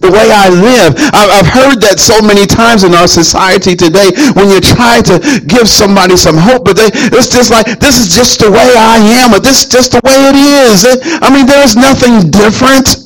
the 0.00 0.10
way 0.10 0.28
I 0.32 0.48
live. 0.48 0.96
I've 1.12 1.46
heard 1.46 1.80
that 1.84 2.00
so 2.00 2.20
many 2.24 2.46
times 2.46 2.84
in 2.84 2.94
our 2.94 3.08
society 3.08 3.76
today 3.76 4.12
when 4.32 4.48
you 4.48 4.60
try 4.60 5.00
to 5.12 5.20
give 5.46 5.68
somebody 5.68 6.16
some 6.16 6.36
hope, 6.36 6.64
but 6.64 6.76
they, 6.76 6.90
it's 7.12 7.28
just 7.28 7.50
like, 7.50 7.78
this 7.78 8.00
is 8.00 8.08
just 8.08 8.40
the 8.40 8.50
way 8.50 8.68
I 8.76 8.98
am, 9.22 9.34
or 9.34 9.40
this 9.40 9.64
is 9.64 9.68
just 9.68 9.92
the 9.92 10.00
way 10.04 10.16
it 10.32 10.36
is. 10.36 10.84
I 11.22 11.28
mean, 11.32 11.46
there's 11.46 11.76
nothing 11.76 12.30
different 12.30 13.05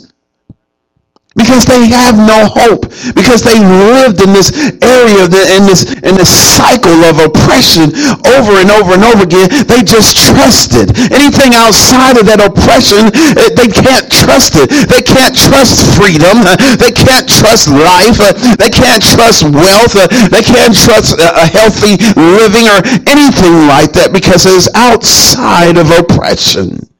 because 1.41 1.65
they 1.65 1.89
have 1.89 2.21
no 2.21 2.45
hope. 2.53 2.93
Because 3.17 3.41
they 3.41 3.57
lived 3.57 4.21
in 4.21 4.37
this 4.37 4.53
area 4.85 5.25
in 5.57 5.65
this 5.65 5.89
in 6.05 6.15
this 6.21 6.29
cycle 6.29 7.01
of 7.09 7.17
oppression 7.17 7.89
over 8.29 8.61
and 8.61 8.69
over 8.69 8.93
and 8.93 9.05
over 9.09 9.25
again. 9.25 9.49
They 9.65 9.81
just 9.81 10.21
trusted. 10.21 10.93
Anything 11.09 11.57
outside 11.57 12.21
of 12.21 12.29
that 12.29 12.45
oppression 12.45 13.09
eh, 13.41 13.57
they 13.57 13.73
can't 13.73 14.07
trust 14.13 14.61
it. 14.61 14.69
They 14.93 15.01
can't 15.01 15.33
trust 15.33 15.81
freedom. 15.97 16.45
They 16.77 16.93
can't 16.93 17.25
trust 17.25 17.73
life. 17.73 18.21
They 18.61 18.69
can't 18.69 19.01
trust 19.01 19.49
wealth. 19.49 19.97
They 20.29 20.45
can't 20.45 20.77
trust 20.77 21.17
a 21.17 21.49
healthy 21.49 21.97
living 22.21 22.69
or 22.69 22.85
anything 23.09 23.65
like 23.65 23.97
that 23.97 24.13
because 24.13 24.45
it's 24.45 24.69
outside 24.77 25.81
of 25.81 25.89
oppression 25.89 26.91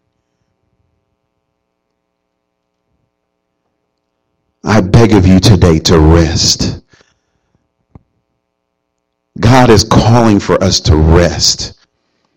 I 4.63 4.81
beg 4.83 5.13
of 5.13 5.27
you 5.27 5.41
today 5.41 5.79
to 5.81 5.99
rest. 5.99 6.83
God 9.39 9.71
is 9.71 9.85
calling 9.85 10.39
for 10.39 10.63
us 10.63 10.81
to 10.81 10.97
rest. 10.97 11.80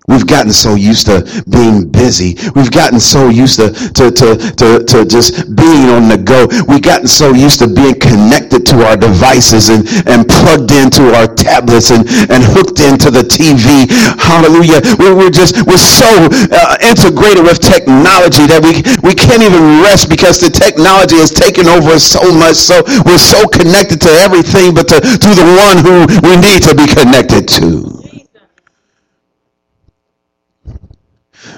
We've 0.08 0.28
gotten 0.28 0.52
so 0.52 0.76
used 0.76 1.08
to 1.08 1.24
being 1.48 1.88
busy. 1.88 2.36
We've 2.56 2.72
gotten 2.72 3.00
so 3.00 3.30
used 3.30 3.56
to, 3.56 3.72
to, 3.72 4.12
to, 4.12 4.36
to, 4.36 4.68
to 4.84 5.06
just 5.08 5.56
being 5.56 5.88
on 5.96 6.12
the 6.12 6.20
go. 6.20 6.44
We've 6.68 6.84
gotten 6.84 7.08
so 7.08 7.32
used 7.32 7.60
to 7.64 7.72
being 7.72 7.96
connected 7.96 8.68
to 8.68 8.84
our 8.84 8.98
devices 9.00 9.72
and, 9.72 9.88
and 10.04 10.28
plugged 10.28 10.76
into 10.76 11.16
our 11.16 11.32
tablets 11.32 11.92
and, 11.96 12.04
and 12.28 12.44
hooked 12.44 12.84
into 12.84 13.16
the 13.16 13.24
TV. 13.24 13.88
Hallelujah. 14.20 14.84
We're, 15.00 15.16
we're 15.16 15.32
just, 15.32 15.64
we're 15.64 15.80
so 15.80 16.28
uh, 16.52 16.76
integrated 16.84 17.48
with 17.48 17.64
technology 17.64 18.44
that 18.52 18.60
we, 18.60 18.84
we 19.08 19.16
can't 19.16 19.40
even 19.40 19.80
rest 19.88 20.12
because 20.12 20.36
the 20.36 20.52
technology 20.52 21.16
has 21.24 21.32
taken 21.32 21.72
over 21.72 21.96
so 21.96 22.20
much. 22.36 22.60
So 22.60 22.84
we're 23.08 23.24
so 23.24 23.48
connected 23.48 24.04
to 24.04 24.12
everything 24.20 24.76
but 24.76 24.92
to, 24.92 25.00
to 25.00 25.30
the 25.32 25.48
one 25.64 25.80
who 25.80 26.04
we 26.28 26.36
need 26.44 26.60
to 26.68 26.76
be 26.76 26.92
connected 26.92 27.48
to. 27.64 28.03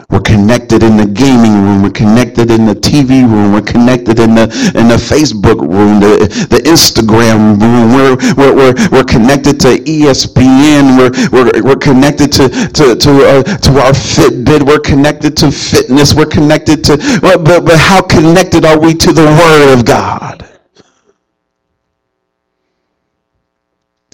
We're 0.10 0.22
connected 0.22 0.84
in 0.84 0.98
the 0.98 1.06
gaming 1.06 1.54
room. 1.54 1.82
We're 1.84 1.90
connected 1.90 2.52
in 2.52 2.66
the 2.66 2.76
TV 2.76 3.22
room. 3.22 3.54
We're 3.54 3.62
connected 3.62 4.20
in 4.20 4.36
the 4.36 4.44
in 4.76 4.88
the 4.88 4.98
Facebook 4.98 5.60
room, 5.62 6.00
the, 6.00 6.28
the 6.50 6.58
Instagram 6.70 7.60
room. 7.60 7.94
We're, 7.94 8.16
we're, 8.36 8.56
we're, 8.56 8.90
we're 8.92 9.04
connected 9.04 9.60
to 9.62 9.78
ESPN. 9.80 10.98
We're, 10.98 11.12
we're, 11.32 11.64
we're 11.64 11.76
connected 11.76 12.32
to, 12.34 12.50
to, 12.50 12.96
to, 12.96 13.12
uh, 13.12 13.44
to 13.44 13.72
our 13.80 13.94
Fitbit. 13.94 14.66
We're 14.66 14.80
connected 14.80 15.36
to 15.38 15.52
fitness. 15.52 16.14
We're 16.14 16.26
connected 16.26 16.84
to, 16.86 16.98
but, 17.22 17.44
but, 17.44 17.66
but 17.66 17.78
how 17.78 18.02
connected 18.02 18.66
are 18.66 18.80
we 18.80 18.94
to 18.96 19.12
the 19.12 19.26
Word 19.26 19.78
of 19.78 19.86
God? 19.86 20.55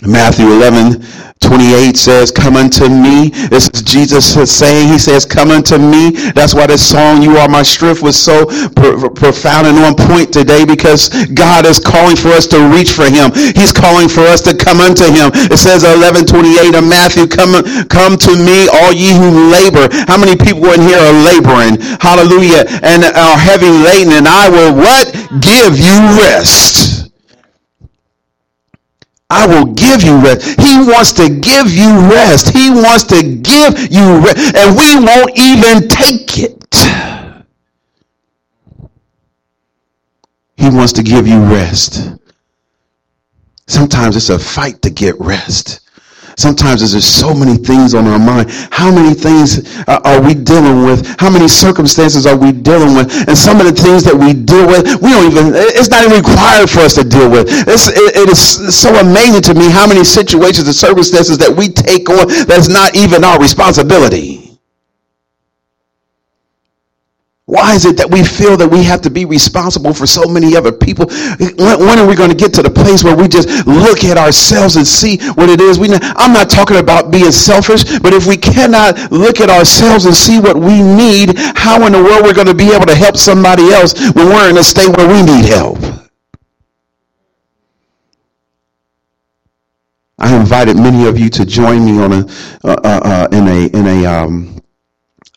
Matthew 0.01 0.47
11, 0.47 1.05
28 1.41 1.97
says, 1.97 2.31
Come 2.31 2.55
unto 2.55 2.89
me. 2.89 3.29
This 3.49 3.69
is 3.69 3.81
Jesus 3.83 4.25
saying, 4.49 4.87
He 4.87 4.97
says, 4.97 5.25
Come 5.25 5.51
unto 5.51 5.77
me. 5.77 6.09
That's 6.33 6.55
why 6.55 6.65
this 6.65 6.81
song, 6.81 7.21
You 7.21 7.37
Are 7.37 7.47
My 7.47 7.61
Strength, 7.61 8.01
was 8.01 8.17
so 8.17 8.45
profound 8.73 9.67
and 9.67 9.77
on 9.77 9.93
point 9.93 10.33
today 10.33 10.65
because 10.65 11.09
God 11.33 11.65
is 11.67 11.79
calling 11.79 12.15
for 12.15 12.29
us 12.29 12.47
to 12.47 12.57
reach 12.73 12.93
for 12.93 13.05
Him. 13.05 13.29
He's 13.53 13.71
calling 13.71 14.09
for 14.09 14.21
us 14.21 14.41
to 14.41 14.57
come 14.57 14.81
unto 14.81 15.05
Him. 15.05 15.29
It 15.53 15.57
says 15.57 15.83
11, 15.83 16.25
28 16.25 16.73
of 16.73 16.87
Matthew, 16.87 17.27
Come, 17.27 17.61
come 17.85 18.17
to 18.17 18.33
me, 18.33 18.69
all 18.81 18.93
ye 18.93 19.13
who 19.13 19.53
labor. 19.53 19.85
How 20.09 20.17
many 20.17 20.33
people 20.33 20.65
in 20.73 20.81
here 20.81 20.97
are 20.97 21.17
laboring? 21.25 21.77
Hallelujah. 22.01 22.65
And 22.81 23.05
are 23.05 23.37
heavy 23.37 23.69
laden, 23.69 24.13
and 24.13 24.27
I 24.27 24.49
will 24.49 24.73
what? 24.73 25.13
Give 25.41 25.77
you 25.77 25.97
rest. 26.17 27.00
I 29.31 29.47
will 29.47 29.73
give 29.73 30.03
you 30.03 30.17
rest. 30.17 30.59
He 30.59 30.75
wants 30.77 31.13
to 31.13 31.29
give 31.29 31.71
you 31.71 31.89
rest. 32.09 32.53
He 32.53 32.69
wants 32.69 33.05
to 33.05 33.23
give 33.23 33.79
you 33.89 34.19
rest. 34.19 34.55
And 34.55 34.75
we 34.75 34.99
won't 34.99 35.31
even 35.39 35.87
take 35.87 36.37
it. 36.37 36.57
He 40.57 40.69
wants 40.69 40.91
to 40.93 41.03
give 41.03 41.27
you 41.27 41.39
rest. 41.45 42.11
Sometimes 43.67 44.17
it's 44.17 44.29
a 44.29 44.37
fight 44.37 44.81
to 44.81 44.89
get 44.89 45.15
rest. 45.17 45.79
Sometimes 46.37 46.81
there's 46.91 47.05
so 47.05 47.33
many 47.33 47.57
things 47.57 47.93
on 47.93 48.07
our 48.07 48.19
mind. 48.19 48.49
How 48.71 48.91
many 48.91 49.13
things 49.13 49.65
uh, 49.87 49.99
are 50.03 50.21
we 50.21 50.33
dealing 50.33 50.83
with? 50.83 51.05
How 51.19 51.29
many 51.29 51.47
circumstances 51.47 52.25
are 52.25 52.37
we 52.37 52.51
dealing 52.51 52.95
with? 52.95 53.11
And 53.27 53.37
some 53.37 53.59
of 53.59 53.65
the 53.65 53.73
things 53.73 54.03
that 54.03 54.15
we 54.15 54.33
deal 54.33 54.67
with, 54.67 55.01
we 55.01 55.11
don't 55.11 55.31
even, 55.31 55.53
it's 55.55 55.89
not 55.89 56.03
even 56.05 56.23
required 56.23 56.69
for 56.69 56.79
us 56.81 56.95
to 56.95 57.03
deal 57.03 57.29
with. 57.29 57.47
It's, 57.67 57.87
it, 57.87 58.15
it 58.15 58.29
is 58.29 58.39
so 58.75 58.93
amazing 58.95 59.41
to 59.43 59.53
me 59.53 59.69
how 59.69 59.87
many 59.87 60.03
situations 60.03 60.67
and 60.67 60.75
circumstances 60.75 61.37
that 61.37 61.51
we 61.51 61.69
take 61.69 62.09
on 62.09 62.27
that's 62.45 62.69
not 62.69 62.95
even 62.95 63.23
our 63.23 63.39
responsibility. 63.39 64.50
Why 67.51 67.75
is 67.75 67.83
it 67.83 67.97
that 67.97 68.09
we 68.09 68.23
feel 68.23 68.55
that 68.55 68.71
we 68.71 68.81
have 68.83 69.01
to 69.01 69.09
be 69.09 69.25
responsible 69.25 69.93
for 69.93 70.07
so 70.07 70.23
many 70.23 70.55
other 70.55 70.71
people? 70.71 71.07
When, 71.37 71.99
are 71.99 72.07
we 72.07 72.15
going 72.15 72.29
to 72.29 72.35
get 72.35 72.53
to 72.53 72.63
the 72.63 72.71
place 72.71 73.03
where 73.03 73.13
we 73.13 73.27
just 73.27 73.67
look 73.67 74.05
at 74.05 74.17
ourselves 74.17 74.77
and 74.77 74.87
see 74.87 75.17
what 75.35 75.49
it 75.49 75.59
is? 75.59 75.77
We, 75.77 75.89
I'm 75.91 76.31
not 76.31 76.49
talking 76.49 76.77
about 76.77 77.11
being 77.11 77.29
selfish, 77.29 77.99
but 77.99 78.13
if 78.13 78.25
we 78.25 78.37
cannot 78.37 79.11
look 79.11 79.41
at 79.41 79.49
ourselves 79.49 80.05
and 80.05 80.15
see 80.15 80.39
what 80.39 80.55
we 80.55 80.81
need, 80.81 81.37
how 81.59 81.85
in 81.85 81.91
the 81.91 82.01
world 82.01 82.23
are 82.23 82.23
we're 82.23 82.33
going 82.33 82.47
to 82.47 82.55
be 82.55 82.71
able 82.71 82.85
to 82.85 82.95
help 82.95 83.17
somebody 83.17 83.67
else 83.73 83.99
when 84.15 84.27
we're 84.27 84.49
in 84.49 84.57
a 84.57 84.63
state 84.63 84.87
where 84.95 85.11
we 85.11 85.21
need 85.21 85.43
help? 85.43 85.77
I 90.19 90.33
invited 90.39 90.77
many 90.77 91.05
of 91.05 91.19
you 91.19 91.29
to 91.31 91.45
join 91.45 91.83
me 91.83 91.99
on 91.99 92.13
a 92.13 92.25
uh, 92.63 92.79
uh, 92.81 93.01
uh 93.03 93.27
in 93.33 93.47
a 93.49 93.65
in 93.77 93.87
a 93.87 94.05
um, 94.05 94.60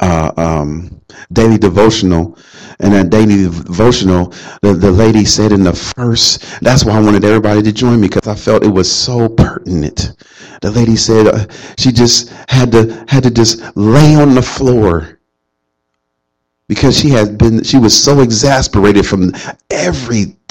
uh, 0.01 0.33
um, 0.37 1.01
daily 1.33 1.59
devotional. 1.59 2.39
And 2.81 2.93
that 2.93 3.11
daily 3.11 3.45
devotional, 3.45 4.35
the, 4.61 4.75
the 4.75 4.91
lady 4.91 5.25
said 5.25 5.53
in 5.53 5.63
the 5.63 5.73
first, 5.73 6.61
that's 6.61 6.85
why 6.85 6.95
I 6.97 7.01
wanted 7.01 7.25
everybody 7.25 7.63
to 7.63 7.73
join 7.73 8.01
me 8.01 8.09
because 8.09 8.27
I 8.27 8.35
felt 8.35 8.65
it 8.65 8.69
was 8.69 8.91
so 8.91 9.29
pertinent. 9.29 10.13
The 10.61 10.71
lady 10.71 10.97
said 10.97 11.27
uh, 11.29 11.47
she 11.79 11.93
just 11.93 12.31
had 12.49 12.73
to 12.73 13.05
had 13.09 13.23
to 13.25 13.31
just 13.31 13.77
lay 13.77 14.15
on 14.17 14.35
the 14.35 14.43
floor 14.43 15.21
because 16.69 16.99
she 16.99 17.11
had 17.11 17.39
been 17.39 17.63
she 17.63 17.79
was 17.79 17.95
so 17.97 18.21
exasperated 18.21 19.07
from 19.07 19.33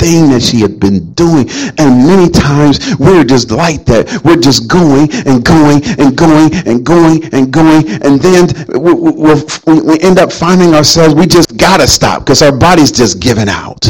everything 0.04 0.30
that 0.30 0.42
she 0.42 0.60
had 0.60 0.80
been 0.80 1.14
doing. 1.14 1.50
And 1.78 2.06
many 2.06 2.30
times 2.30 2.96
we're 2.98 3.24
just 3.24 3.52
like 3.52 3.86
that. 3.86 4.22
We're 4.24 4.40
just 4.40 4.68
going 4.70 5.10
and 5.26 5.44
going 5.44 5.84
and 6.00 6.16
going 6.16 6.54
and 6.68 6.86
going 6.86 7.24
and 7.34 7.52
going. 7.52 7.90
And 8.04 8.20
then 8.20 8.50
we, 8.80 8.94
we, 8.94 9.82
we 9.82 10.00
end 10.02 10.20
up 10.20 10.32
finding 10.32 10.74
ourselves 10.74 11.16
we 11.16 11.26
just 11.26 11.56
gotta 11.58 11.88
stop 11.88 12.26
because 12.26 12.42
our 12.42 12.56
body's 12.56 12.92
just 12.92 13.20
giving 13.20 13.50
out 13.50 13.90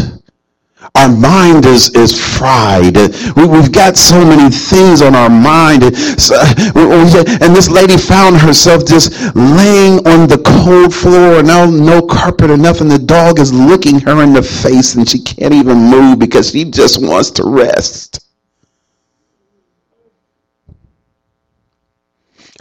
our 0.95 1.09
mind 1.09 1.65
is, 1.65 1.89
is 1.95 2.13
fried. 2.37 2.95
We, 3.35 3.47
have 3.47 3.71
got 3.71 3.97
so 3.97 4.23
many 4.23 4.49
things 4.53 5.01
on 5.01 5.15
our 5.15 5.29
mind. 5.29 5.97
So, 5.97 6.35
uh, 6.35 7.23
and 7.41 7.55
this 7.55 7.67
lady 7.67 7.97
found 7.97 8.37
herself 8.37 8.85
just 8.85 9.35
laying 9.35 10.05
on 10.07 10.27
the 10.27 10.41
cold 10.45 10.93
floor. 10.93 11.41
Now 11.41 11.65
no 11.65 12.01
carpet 12.01 12.51
or 12.51 12.57
nothing. 12.57 12.89
The 12.89 12.99
dog 12.99 13.39
is 13.39 13.51
looking 13.51 13.99
her 14.01 14.21
in 14.21 14.33
the 14.33 14.43
face 14.43 14.93
and 14.95 15.09
she 15.09 15.19
can't 15.19 15.53
even 15.53 15.77
move 15.77 16.19
because 16.19 16.51
she 16.51 16.63
just 16.65 17.01
wants 17.01 17.31
to 17.31 17.43
rest. 17.43 18.19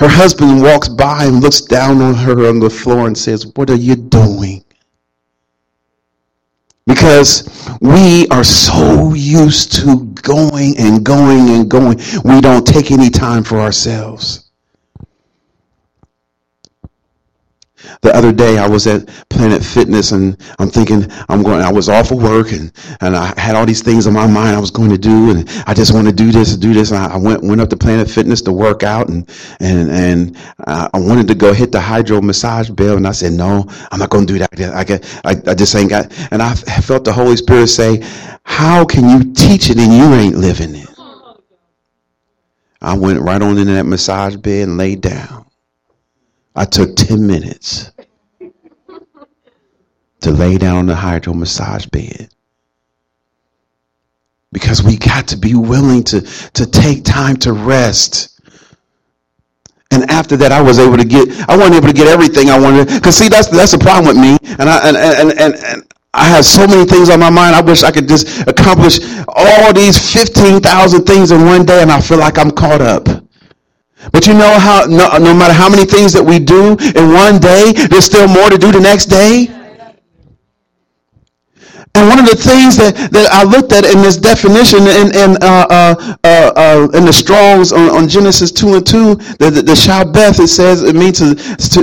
Her 0.00 0.08
husband 0.08 0.62
walks 0.62 0.88
by 0.88 1.26
and 1.26 1.40
looks 1.42 1.60
down 1.60 2.00
on 2.00 2.14
her 2.14 2.48
on 2.48 2.58
the 2.58 2.70
floor 2.70 3.06
and 3.06 3.16
says, 3.16 3.46
What 3.54 3.68
are 3.68 3.76
you 3.76 3.94
doing? 3.94 4.64
Because 7.02 7.48
we 7.80 8.28
are 8.28 8.44
so 8.44 9.12
used 9.12 9.72
to 9.72 10.04
going 10.22 10.78
and 10.78 11.04
going 11.04 11.50
and 11.50 11.68
going, 11.68 11.98
we 12.24 12.40
don't 12.40 12.64
take 12.64 12.92
any 12.92 13.10
time 13.10 13.42
for 13.42 13.58
ourselves. 13.58 14.51
The 18.00 18.14
other 18.14 18.32
day 18.32 18.58
I 18.58 18.68
was 18.68 18.86
at 18.86 19.08
Planet 19.28 19.64
Fitness 19.64 20.12
and 20.12 20.36
I'm 20.58 20.68
thinking 20.68 21.06
I'm 21.28 21.42
going, 21.42 21.62
I 21.62 21.72
was 21.72 21.88
off 21.88 22.10
of 22.10 22.22
work 22.22 22.52
and, 22.52 22.72
and 23.00 23.16
I 23.16 23.38
had 23.40 23.54
all 23.54 23.66
these 23.66 23.82
things 23.82 24.06
in 24.06 24.14
my 24.14 24.26
mind 24.26 24.56
I 24.56 24.60
was 24.60 24.70
going 24.70 24.90
to 24.90 24.98
do 24.98 25.30
and 25.30 25.48
I 25.66 25.74
just 25.74 25.94
want 25.94 26.06
to 26.06 26.12
do 26.12 26.32
this 26.32 26.52
and 26.52 26.62
do 26.62 26.72
this. 26.72 26.90
And 26.90 26.98
I 26.98 27.16
went, 27.16 27.42
went 27.42 27.60
up 27.60 27.70
to 27.70 27.76
Planet 27.76 28.10
Fitness 28.10 28.42
to 28.42 28.52
work 28.52 28.82
out 28.82 29.08
and, 29.08 29.28
and, 29.60 29.90
and 29.90 30.36
I 30.66 30.88
wanted 30.94 31.28
to 31.28 31.34
go 31.34 31.52
hit 31.52 31.72
the 31.72 31.80
hydro 31.80 32.20
massage 32.20 32.70
bell 32.70 32.96
and 32.96 33.06
I 33.06 33.12
said, 33.12 33.32
no, 33.32 33.66
I'm 33.90 33.98
not 33.98 34.10
going 34.10 34.26
to 34.26 34.32
do 34.32 34.38
that. 34.38 34.74
I, 34.74 34.84
get, 34.84 35.20
I, 35.24 35.30
I 35.50 35.54
just 35.54 35.74
ain't 35.74 35.90
got, 35.90 36.12
and 36.30 36.42
I 36.42 36.54
felt 36.54 37.04
the 37.04 37.12
Holy 37.12 37.36
Spirit 37.36 37.68
say, 37.68 38.02
how 38.44 38.84
can 38.84 39.08
you 39.08 39.32
teach 39.32 39.70
it 39.70 39.78
and 39.78 39.92
you 39.92 40.04
ain't 40.14 40.36
living 40.36 40.74
it? 40.74 40.88
I 42.80 42.96
went 42.96 43.20
right 43.20 43.40
on 43.40 43.58
into 43.58 43.72
that 43.74 43.86
massage 43.86 44.34
bed 44.36 44.68
and 44.68 44.76
laid 44.76 45.00
down. 45.00 45.46
I 46.54 46.64
took 46.64 46.96
10 46.96 47.26
minutes 47.26 47.90
to 50.20 50.30
lay 50.30 50.58
down 50.58 50.76
on 50.76 50.86
the 50.86 50.94
hydro 50.94 51.34
massage 51.34 51.86
bed. 51.86 52.28
Because 54.52 54.82
we 54.82 54.96
got 54.96 55.28
to 55.28 55.36
be 55.36 55.54
willing 55.54 56.04
to, 56.04 56.20
to 56.20 56.66
take 56.66 57.04
time 57.04 57.36
to 57.38 57.52
rest. 57.52 58.40
And 59.90 60.10
after 60.10 60.36
that, 60.38 60.52
I 60.52 60.60
was 60.60 60.78
able 60.78 60.98
to 60.98 61.04
get, 61.04 61.28
I 61.48 61.56
wasn't 61.56 61.76
able 61.76 61.88
to 61.88 61.94
get 61.94 62.06
everything 62.06 62.50
I 62.50 62.58
wanted. 62.58 62.88
Because 62.88 63.16
see, 63.16 63.28
that's, 63.28 63.48
that's 63.48 63.72
the 63.72 63.78
problem 63.78 64.14
with 64.14 64.22
me. 64.22 64.36
And 64.58 64.68
I, 64.68 64.88
and, 64.88 64.96
and, 64.96 65.40
and, 65.40 65.54
and 65.64 65.92
I 66.14 66.28
have 66.28 66.44
so 66.44 66.66
many 66.66 66.84
things 66.84 67.08
on 67.08 67.18
my 67.20 67.30
mind. 67.30 67.56
I 67.56 67.62
wish 67.62 67.82
I 67.82 67.90
could 67.90 68.08
just 68.08 68.46
accomplish 68.46 69.00
all 69.26 69.72
these 69.72 70.12
15,000 70.12 71.04
things 71.04 71.30
in 71.30 71.46
one 71.46 71.64
day 71.64 71.80
and 71.80 71.90
I 71.90 72.00
feel 72.00 72.18
like 72.18 72.38
I'm 72.38 72.50
caught 72.50 72.82
up. 72.82 73.08
But 74.10 74.26
you 74.26 74.34
know 74.34 74.58
how, 74.58 74.86
no, 74.86 75.16
no 75.18 75.34
matter 75.34 75.54
how 75.54 75.68
many 75.68 75.84
things 75.84 76.12
that 76.12 76.24
we 76.24 76.38
do 76.38 76.76
in 76.96 77.12
one 77.12 77.38
day, 77.38 77.72
there's 77.88 78.04
still 78.04 78.26
more 78.26 78.50
to 78.50 78.58
do 78.58 78.72
the 78.72 78.80
next 78.80 79.06
day. 79.06 79.48
And 81.94 82.08
one 82.08 82.18
of 82.18 82.24
the 82.24 82.36
things 82.36 82.76
that, 82.78 82.96
that 83.12 83.28
I 83.30 83.44
looked 83.44 83.72
at 83.72 83.84
in 83.84 84.00
this 84.00 84.16
definition 84.16 84.80
in, 84.88 85.14
in, 85.14 85.36
uh, 85.42 85.66
uh, 85.68 86.16
uh, 86.24 86.52
uh 86.56 86.88
in 86.94 87.04
the 87.04 87.12
Strongs 87.12 87.70
on, 87.70 87.90
on, 87.90 88.08
Genesis 88.08 88.50
2 88.50 88.76
and 88.76 88.86
2, 88.86 89.14
the, 89.14 89.50
the, 89.50 89.62
the 89.62 89.72
Shabbat, 89.76 90.40
it 90.40 90.48
says 90.48 90.82
it 90.82 90.96
means 90.96 91.18
to, 91.18 91.34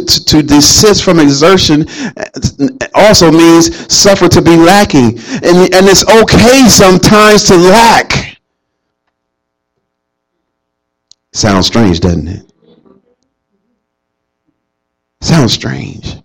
to, 0.01 0.25
to 0.25 0.41
desist 0.41 1.03
from 1.03 1.19
exertion, 1.19 1.85
also 2.95 3.31
means 3.31 3.69
suffer 3.93 4.27
to 4.27 4.41
be 4.41 4.57
lacking. 4.57 5.19
And, 5.45 5.69
and 5.77 5.85
it's 5.85 6.03
okay 6.03 6.67
sometimes 6.67 7.43
to 7.43 7.55
lack. 7.55 8.38
Sounds 11.33 11.67
strange, 11.67 11.99
doesn't 11.99 12.27
it? 12.27 12.53
Sounds 15.21 15.53
strange. 15.53 16.15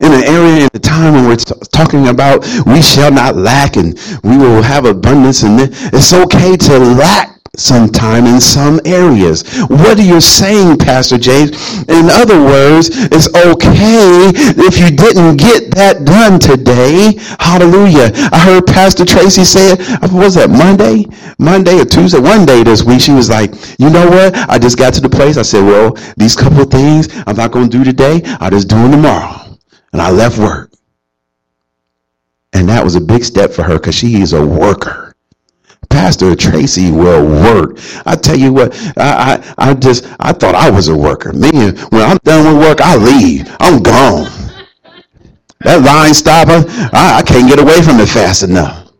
In 0.00 0.12
an 0.12 0.24
area 0.24 0.64
in 0.64 0.68
the 0.72 0.78
time 0.78 1.14
when 1.14 1.26
we're 1.26 1.36
t- 1.36 1.54
talking 1.72 2.08
about 2.08 2.44
we 2.66 2.82
shall 2.82 3.10
not 3.10 3.36
lack 3.36 3.76
and 3.76 3.98
we 4.22 4.36
will 4.36 4.62
have 4.62 4.84
abundance, 4.84 5.42
and 5.42 5.58
it's 5.60 6.12
okay 6.12 6.56
to 6.56 6.78
lack 6.78 7.33
sometime 7.56 8.26
in 8.26 8.40
some 8.40 8.80
areas. 8.84 9.42
What 9.68 9.98
are 9.98 10.02
you 10.02 10.20
saying, 10.20 10.78
Pastor 10.78 11.18
James? 11.18 11.50
In 11.88 12.10
other 12.10 12.40
words, 12.42 12.90
it's 12.92 13.28
okay 13.28 14.32
if 14.34 14.78
you 14.78 14.94
didn't 14.94 15.36
get 15.36 15.74
that 15.74 16.04
done 16.04 16.38
today. 16.38 17.14
Hallelujah. 17.38 18.10
I 18.32 18.38
heard 18.38 18.66
Pastor 18.66 19.04
Tracy 19.04 19.44
say 19.44 19.72
it, 19.72 20.02
what 20.02 20.12
was 20.12 20.34
that, 20.34 20.50
Monday? 20.50 21.06
Monday 21.38 21.80
or 21.80 21.84
Tuesday? 21.84 22.20
One 22.20 22.46
day 22.46 22.62
this 22.62 22.82
week, 22.82 23.00
she 23.00 23.12
was 23.12 23.28
like, 23.28 23.52
you 23.78 23.90
know 23.90 24.08
what? 24.08 24.34
I 24.48 24.58
just 24.58 24.78
got 24.78 24.94
to 24.94 25.00
the 25.00 25.08
place. 25.08 25.36
I 25.36 25.42
said, 25.42 25.64
well, 25.64 25.92
these 26.16 26.36
couple 26.36 26.64
things 26.64 27.08
I'm 27.26 27.36
not 27.36 27.52
going 27.52 27.70
to 27.70 27.78
do 27.78 27.84
today. 27.84 28.22
I'll 28.40 28.50
just 28.50 28.68
do 28.68 28.76
them 28.76 28.92
tomorrow. 28.92 29.56
And 29.92 30.02
I 30.02 30.10
left 30.10 30.38
work. 30.38 30.72
And 32.52 32.68
that 32.68 32.84
was 32.84 32.94
a 32.94 33.00
big 33.00 33.24
step 33.24 33.50
for 33.50 33.64
her 33.64 33.74
because 33.74 33.96
she 33.96 34.20
is 34.20 34.32
a 34.32 34.44
worker 34.44 35.03
Pastor 35.94 36.34
Tracy 36.34 36.90
will 36.90 37.24
work. 37.24 37.78
I 38.04 38.16
tell 38.16 38.36
you 38.36 38.52
what, 38.52 38.76
I, 38.98 39.40
I, 39.56 39.70
I 39.70 39.74
just, 39.74 40.04
I 40.18 40.32
thought 40.32 40.56
I 40.56 40.68
was 40.68 40.88
a 40.88 40.96
worker. 40.96 41.32
Man, 41.32 41.76
when 41.76 42.02
I'm 42.02 42.18
done 42.24 42.52
with 42.52 42.66
work, 42.66 42.80
I 42.80 42.96
leave. 42.96 43.48
I'm 43.60 43.80
gone. 43.80 44.28
That 45.60 45.82
line 45.82 46.12
stopper, 46.12 46.64
I, 46.92 47.18
I 47.18 47.22
can't 47.22 47.48
get 47.48 47.60
away 47.60 47.80
from 47.80 48.00
it 48.00 48.08
fast 48.08 48.42
enough. 48.42 48.90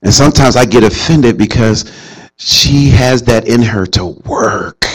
And 0.00 0.12
sometimes 0.12 0.56
I 0.56 0.64
get 0.64 0.84
offended 0.84 1.36
because 1.36 1.84
she 2.36 2.88
has 2.88 3.22
that 3.24 3.46
in 3.46 3.60
her 3.60 3.84
to 3.86 4.06
work. 4.24 4.86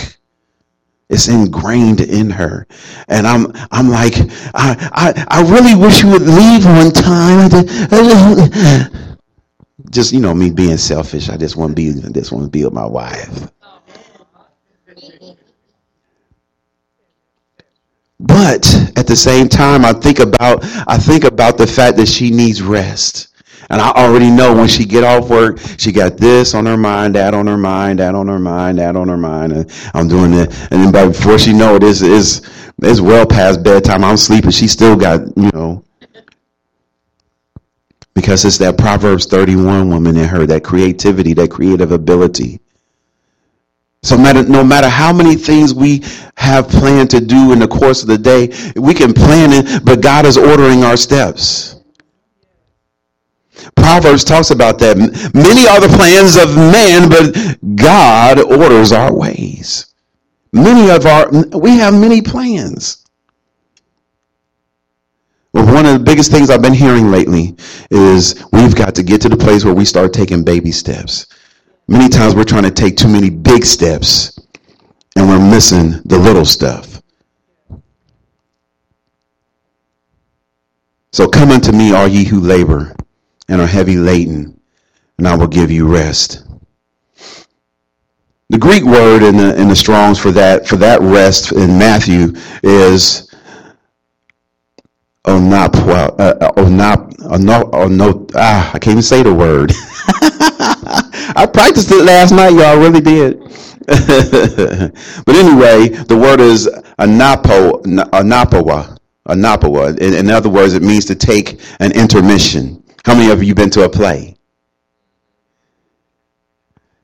It's 1.07 1.27
ingrained 1.27 2.01
in 2.01 2.31
her. 2.31 2.67
And 3.07 3.27
I'm 3.27 3.53
I'm 3.71 3.89
like, 3.89 4.15
I 4.55 4.75
I, 4.91 5.25
I 5.29 5.41
really 5.43 5.75
wish 5.75 6.01
you 6.01 6.09
would 6.09 6.23
leave 6.23 6.65
one 6.65 6.91
time. 6.91 7.51
Just 9.89 10.11
you 10.13 10.19
know, 10.19 10.33
me 10.33 10.51
being 10.51 10.77
selfish. 10.77 11.29
I 11.29 11.37
just 11.37 11.55
want 11.55 11.71
to 11.71 11.75
be 11.75 11.89
I 11.89 12.11
just 12.11 12.31
to 12.31 12.47
be 12.47 12.63
with 12.63 12.73
my 12.73 12.85
wife. 12.85 13.49
But 18.19 18.65
at 18.97 19.05
the 19.05 19.15
same 19.15 19.47
time, 19.47 19.85
I 19.85 19.93
think 19.93 20.19
about 20.19 20.63
I 20.87 20.97
think 20.97 21.23
about 21.23 21.57
the 21.57 21.67
fact 21.67 21.97
that 21.97 22.07
she 22.07 22.31
needs 22.31 22.61
rest. 22.61 23.27
And 23.69 23.81
I 23.81 23.91
already 23.91 24.29
know 24.31 24.55
when 24.55 24.67
she 24.67 24.85
get 24.85 25.03
off 25.03 25.29
work, 25.29 25.59
she 25.77 25.91
got 25.91 26.17
this 26.17 26.53
on 26.53 26.65
her 26.65 26.77
mind, 26.77 27.15
that 27.15 27.33
on 27.33 27.47
her 27.47 27.57
mind, 27.57 27.99
that 27.99 28.15
on 28.15 28.27
her 28.27 28.39
mind, 28.39 28.79
that 28.79 28.95
on 28.95 29.09
her 29.09 29.17
mind. 29.17 29.51
And 29.53 29.71
I'm 29.93 30.07
doing 30.07 30.33
it. 30.33 30.49
And 30.71 30.93
then 30.93 31.09
before 31.09 31.37
she 31.37 31.51
know 31.53 31.75
it, 31.75 31.83
it's, 31.83 32.01
it's, 32.01 32.41
it's 32.81 33.01
well 33.01 33.25
past 33.25 33.63
bedtime. 33.63 34.03
I'm 34.05 34.15
sleeping. 34.15 34.51
She 34.51 34.67
still 34.69 34.95
got, 34.95 35.19
you 35.35 35.49
know, 35.53 35.83
because 38.17 38.43
it's 38.45 38.57
that 38.57 38.79
Proverbs 38.79 39.27
31 39.27 39.91
woman 39.91 40.17
in 40.17 40.27
her, 40.27 40.47
that 40.47 40.63
creativity, 40.63 41.35
that 41.35 41.51
creative 41.51 41.91
ability. 41.91 42.59
So 44.01 44.17
matter, 44.17 44.41
no 44.41 44.63
matter 44.63 44.89
how 44.89 45.13
many 45.13 45.35
things 45.35 45.71
we 45.71 46.01
have 46.35 46.67
planned 46.67 47.11
to 47.11 47.21
do 47.21 47.51
in 47.51 47.59
the 47.59 47.67
course 47.67 48.01
of 48.01 48.07
the 48.07 48.17
day, 48.17 48.47
we 48.75 48.95
can 48.95 49.13
plan 49.13 49.51
it, 49.53 49.85
but 49.85 50.01
God 50.01 50.25
is 50.25 50.35
ordering 50.35 50.83
our 50.83 50.97
steps. 50.97 51.75
Proverbs 53.75 54.23
talks 54.23 54.49
about 54.49 54.79
that. 54.79 54.97
Many 54.97 55.67
are 55.67 55.79
the 55.79 55.95
plans 55.95 56.37
of 56.37 56.55
man, 56.55 57.09
but 57.09 57.75
God 57.75 58.39
orders 58.39 58.91
our 58.91 59.13
ways. 59.13 59.93
Many 60.53 60.89
of 60.89 61.05
our, 61.05 61.29
we 61.55 61.77
have 61.77 61.93
many 61.93 62.23
plans. 62.23 63.05
One 65.77 65.85
of 65.85 65.93
the 65.93 65.99
biggest 65.99 66.31
things 66.31 66.49
I've 66.49 66.63
been 66.63 66.73
hearing 66.73 67.11
lately 67.11 67.55
is 67.91 68.43
we've 68.51 68.73
got 68.73 68.95
to 68.95 69.03
get 69.03 69.21
to 69.21 69.29
the 69.29 69.37
place 69.37 69.63
where 69.63 69.75
we 69.75 69.85
start 69.85 70.11
taking 70.11 70.43
baby 70.43 70.71
steps. 70.71 71.27
Many 71.87 72.09
times 72.09 72.33
we're 72.33 72.45
trying 72.45 72.63
to 72.63 72.71
take 72.71 72.97
too 72.97 73.07
many 73.07 73.29
big 73.29 73.63
steps 73.63 74.39
and 75.15 75.29
we're 75.29 75.51
missing 75.51 76.01
the 76.05 76.17
little 76.17 76.45
stuff. 76.45 76.99
So 81.11 81.27
come 81.27 81.51
unto 81.51 81.71
me, 81.71 81.93
all 81.93 82.07
ye 82.07 82.23
who 82.23 82.39
labor 82.39 82.95
and 83.47 83.61
are 83.61 83.67
heavy 83.67 83.97
laden, 83.97 84.59
and 85.19 85.27
I 85.27 85.35
will 85.35 85.45
give 85.45 85.69
you 85.69 85.87
rest. 85.87 86.43
The 88.49 88.57
Greek 88.57 88.83
word 88.83 89.21
in 89.21 89.37
the 89.37 89.55
in 89.61 89.67
the 89.67 89.75
Strong's 89.75 90.17
for 90.17 90.31
that 90.31 90.67
for 90.67 90.77
that 90.77 91.01
rest 91.01 91.51
in 91.51 91.77
Matthew 91.77 92.33
is 92.63 93.26
onapwa, 95.27 96.15
uh, 96.19 96.51
onap, 96.55 97.13
onop, 97.19 97.71
onop, 97.71 98.31
ah, 98.35 98.71
I 98.73 98.79
can't 98.79 98.93
even 98.93 99.03
say 99.03 99.23
the 99.23 99.33
word. 99.33 99.73
I 101.35 101.45
practiced 101.51 101.91
it 101.91 102.03
last 102.05 102.31
night, 102.31 102.53
y'all 102.53 102.77
really 102.77 103.01
did. 103.01 103.39
but 103.87 105.35
anyway, 105.35 105.89
the 105.89 106.17
word 106.17 106.39
is 106.39 106.67
anapo, 106.99 107.81
anapawa, 107.83 108.97
anapawa. 109.27 109.97
In, 109.99 110.13
in 110.13 110.29
other 110.29 110.49
words, 110.49 110.73
it 110.73 110.81
means 110.81 111.05
to 111.05 111.15
take 111.15 111.59
an 111.79 111.91
intermission. 111.91 112.81
How 113.05 113.13
many 113.13 113.31
of 113.31 113.43
you 113.43 113.53
been 113.53 113.69
to 113.71 113.83
a 113.83 113.89
play? 113.89 114.35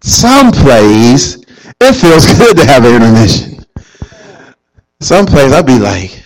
Some 0.02 0.52
plays, 0.52 1.44
it 1.82 1.94
feels 1.94 2.26
good 2.38 2.58
to 2.58 2.66
have 2.66 2.86
an 2.86 2.96
intermission. 2.96 3.66
Some 5.02 5.26
plays, 5.26 5.52
I'd 5.52 5.66
be 5.66 5.80
like, 5.80 6.23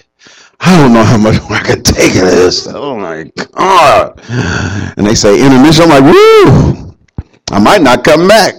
I 0.59 0.77
don't 0.77 0.93
know 0.93 1.03
how 1.03 1.17
much 1.17 1.41
more 1.43 1.53
I 1.53 1.63
can 1.63 1.83
take 1.83 2.15
of 2.15 2.21
this. 2.21 2.67
Oh 2.67 2.97
my 2.97 3.31
God. 3.53 4.19
And 4.97 5.05
they 5.05 5.15
say 5.15 5.39
intermission. 5.43 5.83
I'm 5.83 5.89
like, 5.89 6.13
woo, 6.13 6.95
I 7.51 7.59
might 7.59 7.81
not 7.81 8.03
come 8.03 8.27
back. 8.27 8.55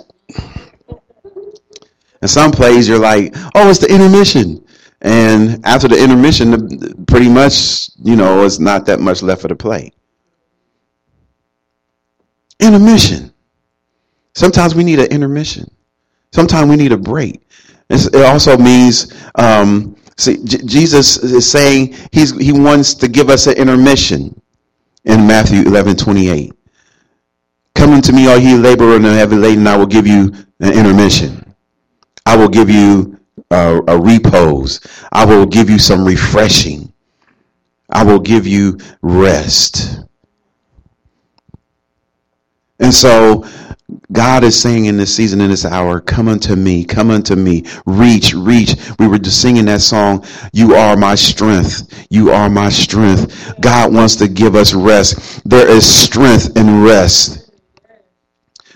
And 2.20 2.30
some 2.30 2.50
plays, 2.50 2.88
you're 2.88 2.98
like, 2.98 3.34
oh, 3.54 3.68
it's 3.70 3.78
the 3.78 3.92
intermission. 3.92 4.64
And 5.02 5.64
after 5.64 5.86
the 5.86 6.02
intermission, 6.02 7.04
pretty 7.06 7.28
much, 7.28 7.90
you 8.02 8.16
know, 8.16 8.44
it's 8.44 8.58
not 8.58 8.86
that 8.86 8.98
much 9.00 9.22
left 9.22 9.42
for 9.42 9.48
the 9.48 9.56
play 9.56 9.92
intermission. 12.60 13.32
Sometimes 14.34 14.74
we 14.74 14.84
need 14.84 14.98
an 14.98 15.06
intermission. 15.06 15.70
Sometimes 16.32 16.68
we 16.68 16.76
need 16.76 16.92
a 16.92 16.96
break. 16.96 17.42
It's, 17.90 18.06
it 18.06 18.24
also 18.24 18.56
means, 18.56 19.12
um, 19.36 19.96
see, 20.18 20.38
J- 20.44 20.62
Jesus 20.66 21.18
is 21.18 21.50
saying 21.50 21.96
he's, 22.12 22.36
he 22.38 22.52
wants 22.52 22.94
to 22.96 23.08
give 23.08 23.30
us 23.30 23.46
an 23.48 23.54
intermission 23.56 24.40
in 25.04 25.26
Matthew 25.26 25.62
11 25.62 25.96
28. 25.96 26.52
Come 27.76 27.92
unto 27.92 28.12
me, 28.12 28.28
all 28.28 28.38
ye 28.38 28.56
labor 28.56 28.96
and 28.96 29.04
heavy 29.04 29.36
laden, 29.36 29.66
I 29.66 29.76
will 29.76 29.86
give 29.86 30.06
you 30.06 30.32
an 30.60 30.72
intermission. 30.74 31.54
I 32.26 32.36
will 32.36 32.48
give 32.48 32.68
you 32.70 33.18
a, 33.50 33.80
a 33.88 33.98
repose. 34.00 34.80
I 35.12 35.24
will 35.24 35.46
give 35.46 35.70
you 35.70 35.78
some 35.78 36.04
refreshing. 36.04 36.92
I 37.90 38.04
will 38.04 38.18
give 38.20 38.46
you 38.46 38.78
rest. 39.02 40.00
And 42.80 42.92
so 42.92 43.44
God 44.12 44.44
is 44.44 44.60
saying 44.60 44.84
in 44.84 44.96
this 44.96 45.14
season, 45.14 45.40
in 45.40 45.50
this 45.50 45.64
hour, 45.64 46.00
come 46.00 46.28
unto 46.28 46.54
me, 46.56 46.84
come 46.84 47.10
unto 47.10 47.36
me, 47.36 47.64
reach, 47.86 48.34
reach. 48.34 48.74
We 48.98 49.08
were 49.08 49.18
just 49.18 49.40
singing 49.40 49.64
that 49.66 49.80
song, 49.80 50.26
You 50.52 50.74
Are 50.74 50.96
My 50.96 51.14
Strength. 51.14 51.88
You 52.10 52.30
are 52.30 52.48
my 52.48 52.70
strength. 52.70 53.54
God 53.60 53.92
wants 53.92 54.16
to 54.16 54.28
give 54.28 54.54
us 54.54 54.72
rest. 54.72 55.42
There 55.48 55.68
is 55.68 55.86
strength 55.86 56.56
in 56.56 56.82
rest. 56.82 57.50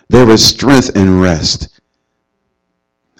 There 0.09 0.29
is 0.29 0.45
strength 0.45 0.95
in 0.97 1.21
rest. 1.21 1.81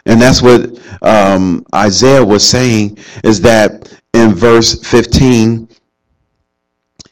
And 0.05 0.21
that's 0.21 0.43
what 0.43 0.79
um, 1.03 1.65
Isaiah 1.75 2.25
was 2.25 2.47
saying 2.47 2.99
is 3.25 3.41
that 3.43 3.99
in 4.13 4.35
verse 4.35 4.83
15, 4.87 5.69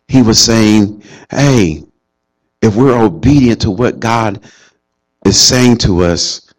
he 0.08 0.22
was 0.22 0.38
saying, 0.38 1.02
Hey, 1.30 1.84
if 2.60 2.76
we're 2.76 3.00
obedient 3.00 3.62
to 3.62 3.70
what 3.70 4.00
God 4.00 4.42
is 5.24 5.38
saying 5.38 5.78
to 5.78 6.02
us, 6.02 6.52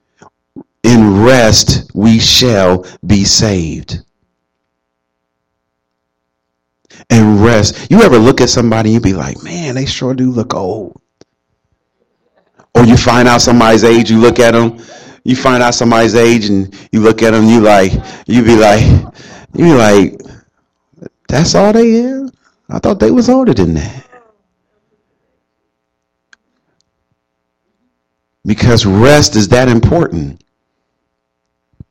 in 0.83 1.23
rest 1.23 1.91
we 1.93 2.19
shall 2.19 2.85
be 3.05 3.23
saved. 3.23 3.99
And 7.09 7.43
rest. 7.43 7.89
You 7.89 8.01
ever 8.01 8.17
look 8.17 8.41
at 8.41 8.49
somebody 8.49 8.89
and 8.89 8.93
you 8.93 9.01
be 9.01 9.13
like, 9.13 9.43
man, 9.43 9.75
they 9.75 9.85
sure 9.85 10.13
do 10.13 10.31
look 10.31 10.53
old. 10.53 11.01
Or 12.75 12.85
you 12.85 12.95
find 12.95 13.27
out 13.27 13.41
somebody's 13.41 13.83
age, 13.83 14.09
you 14.09 14.19
look 14.19 14.39
at 14.39 14.51
them, 14.51 14.81
you 15.23 15.35
find 15.35 15.61
out 15.61 15.73
somebody's 15.73 16.15
age 16.15 16.45
and 16.45 16.73
you 16.91 17.01
look 17.01 17.21
at 17.21 17.31
them, 17.31 17.45
you 17.45 17.59
like, 17.59 17.91
you 18.27 18.43
be 18.43 18.55
like, 18.55 18.83
you 19.53 19.65
be 19.65 19.73
like, 19.73 20.21
that's 21.27 21.53
all 21.53 21.73
they 21.73 21.91
is? 21.91 22.31
I 22.69 22.79
thought 22.79 22.99
they 22.99 23.11
was 23.11 23.29
older 23.29 23.53
than 23.53 23.73
that. 23.73 24.10
Because 28.45 28.85
rest 28.85 29.35
is 29.35 29.47
that 29.49 29.67
important. 29.69 30.43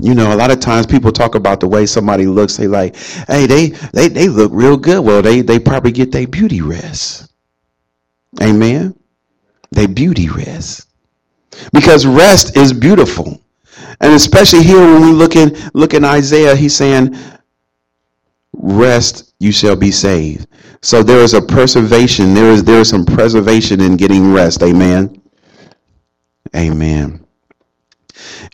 You 0.01 0.15
know, 0.15 0.33
a 0.33 0.37
lot 0.37 0.51
of 0.51 0.61
times 0.61 0.87
people 0.87 1.13
talk 1.13 1.35
about 1.35 1.61
the 1.61 1.69
way 1.69 1.85
somebody 1.87 2.27
looks. 2.27 2.57
They 2.57 2.67
like, 2.67 2.97
hey, 3.29 3.47
they 3.47 3.69
they 3.93 4.09
they 4.09 4.29
look 4.29 4.51
real 4.55 4.77
good. 4.77 5.05
Well, 5.05 5.23
they 5.23 5.43
they 5.43 5.59
probably 5.59 5.93
get 5.93 6.11
their 6.11 6.27
beauty 6.27 6.63
rest. 6.63 7.31
Amen. 8.43 8.95
They 9.73 9.87
beauty 9.87 10.29
rest 10.29 10.89
because 11.73 12.07
rest 12.07 12.57
is 12.57 12.73
beautiful, 12.73 13.41
and 14.01 14.15
especially 14.15 14.63
here 14.63 14.81
when 14.81 15.03
we 15.03 15.13
look 15.13 15.37
in 15.37 15.57
look 15.75 15.95
in 15.95 16.05
Isaiah, 16.05 16.57
he's 16.57 16.75
saying, 16.75 17.17
"Rest, 18.55 19.35
you 19.39 19.53
shall 19.53 19.77
be 19.77 19.91
saved." 19.91 20.47
So 20.83 21.03
there 21.03 21.21
is 21.21 21.35
a 21.35 21.43
preservation. 21.43 22.33
There 22.33 22.51
is 22.51 22.65
there 22.65 22.81
is 22.81 22.89
some 22.89 23.05
preservation 23.05 23.81
in 23.81 23.97
getting 23.97 24.33
rest. 24.33 24.63
Amen. 24.63 25.20
Amen. 26.57 27.25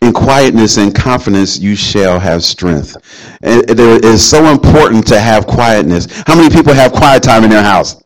In 0.01 0.13
quietness 0.13 0.77
and 0.77 0.93
confidence, 0.93 1.59
you 1.59 1.75
shall 1.75 2.19
have 2.19 2.43
strength. 2.43 2.95
It 3.41 3.79
is 3.79 4.27
so 4.27 4.45
important 4.45 5.07
to 5.07 5.19
have 5.19 5.47
quietness. 5.47 6.07
How 6.25 6.35
many 6.35 6.53
people 6.53 6.73
have 6.73 6.91
quiet 6.91 7.23
time 7.23 7.43
in 7.43 7.49
their 7.49 7.63
house? 7.63 8.03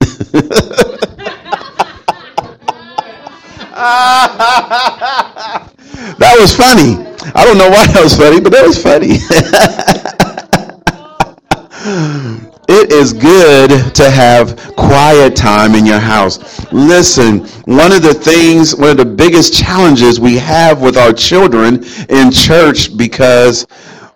that 6.18 6.36
was 6.38 6.54
funny. 6.54 6.96
I 7.34 7.44
don't 7.44 7.58
know 7.58 7.70
why 7.70 7.86
that 7.86 8.00
was 8.02 8.16
funny, 8.16 8.40
but 8.40 8.52
that 8.52 8.66
was 8.66 8.82
funny. 8.82 9.18
it 12.72 12.90
is 12.90 13.12
good 13.12 13.94
to 13.94 14.10
have 14.10 14.56
quiet 14.76 15.36
time 15.36 15.74
in 15.74 15.84
your 15.84 15.98
house. 15.98 16.38
Listen, 16.72 17.40
one 17.66 17.92
of 17.92 18.02
the 18.02 18.14
things, 18.14 18.74
one 18.74 18.90
of 18.90 18.96
the 18.96 19.04
biggest 19.04 19.54
challenges 19.54 20.18
we 20.18 20.38
have 20.38 20.80
with 20.80 20.96
our 20.96 21.12
children 21.12 21.84
in 22.08 22.30
church 22.30 22.96
because 22.96 23.66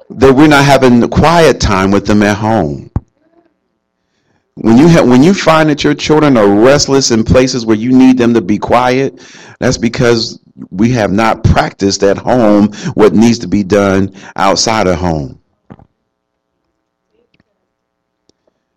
that 0.09 0.35
we're 0.35 0.49
not 0.49 0.65
having 0.65 1.07
quiet 1.11 1.61
time 1.61 1.91
with 1.91 2.07
them 2.07 2.23
at 2.23 2.37
home. 2.37 2.91
When 4.55 4.79
you 4.79 4.89
have, 4.89 5.07
when 5.07 5.23
you 5.23 5.35
find 5.35 5.69
that 5.69 5.85
your 5.85 5.95
children 5.95 6.39
are 6.39 6.49
restless 6.49 7.11
in 7.11 7.25
places 7.25 7.67
where 7.67 7.77
you 7.77 7.93
need 7.93 8.17
them 8.17 8.33
to 8.33 8.41
be 8.41 8.57
quiet, 8.57 9.23
that's 9.61 9.77
because 9.77 10.41
we 10.71 10.91
have 10.93 11.13
not 11.13 11.45
practiced 11.45 12.03
at 12.03 12.17
home 12.17 12.73
what 12.95 13.13
needs 13.13 13.39
to 13.41 13.49
be 13.49 13.63
done 13.63 14.15
outside 14.37 14.87
of 14.87 14.97
home. 14.97 15.39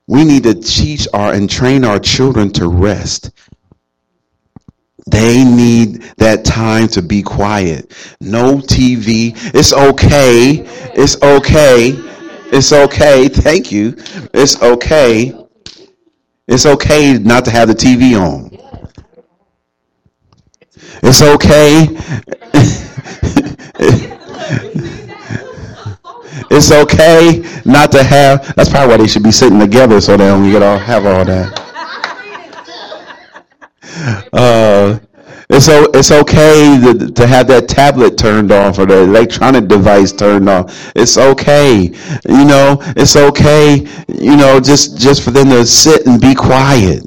We 0.09 0.25
need 0.25 0.41
to 0.43 0.55
teach 0.55 1.07
our 1.13 1.31
and 1.33 1.47
train 1.47 1.85
our 1.85 1.99
children 1.99 2.49
to 2.53 2.67
rest. 2.67 3.29
They 5.05 5.43
need 5.43 6.01
that 6.17 6.43
time 6.43 6.87
to 6.89 7.03
be 7.03 7.21
quiet. 7.21 7.91
No 8.19 8.55
TV. 8.55 9.33
It's 9.53 9.71
okay. 9.71 10.65
It's 10.95 11.21
okay. 11.21 11.93
It's 12.51 12.73
okay. 12.73 13.27
Thank 13.27 13.71
you. 13.71 13.95
It's 14.33 14.59
okay. 14.63 15.31
It's 16.47 16.65
okay 16.65 17.19
not 17.19 17.45
to 17.45 17.51
have 17.51 17.67
the 17.67 17.75
TV 17.75 18.19
on. 18.19 18.49
It's 21.03 21.21
okay. 21.21 21.85
It's 26.51 26.71
okay 26.71 27.43
not 27.65 27.91
to 27.91 28.03
have. 28.03 28.55
That's 28.55 28.69
probably 28.69 28.89
why 28.89 28.97
they 28.97 29.07
should 29.07 29.23
be 29.23 29.31
sitting 29.31 29.59
together 29.59 30.01
so 30.01 30.17
they 30.17 30.27
don't 30.27 30.49
get 30.51 30.61
all 30.61 30.77
have 30.77 31.05
all 31.05 31.25
that. 31.25 31.69
Uh, 34.31 34.99
it's 35.49 35.67
it's 35.67 36.11
okay 36.11 36.79
to, 36.81 37.11
to 37.11 37.27
have 37.27 37.47
that 37.47 37.67
tablet 37.67 38.17
turned 38.17 38.51
off 38.51 38.77
or 38.77 38.85
the 38.85 39.01
electronic 39.01 39.67
device 39.67 40.11
turned 40.11 40.47
off. 40.47 40.91
It's 40.95 41.17
okay, 41.17 41.85
you 42.27 42.45
know. 42.45 42.77
It's 42.95 43.15
okay, 43.15 43.87
you 44.07 44.37
know, 44.37 44.59
just 44.59 44.97
just 44.97 45.23
for 45.23 45.31
them 45.31 45.49
to 45.49 45.65
sit 45.65 46.05
and 46.05 46.21
be 46.21 46.35
quiet 46.35 47.03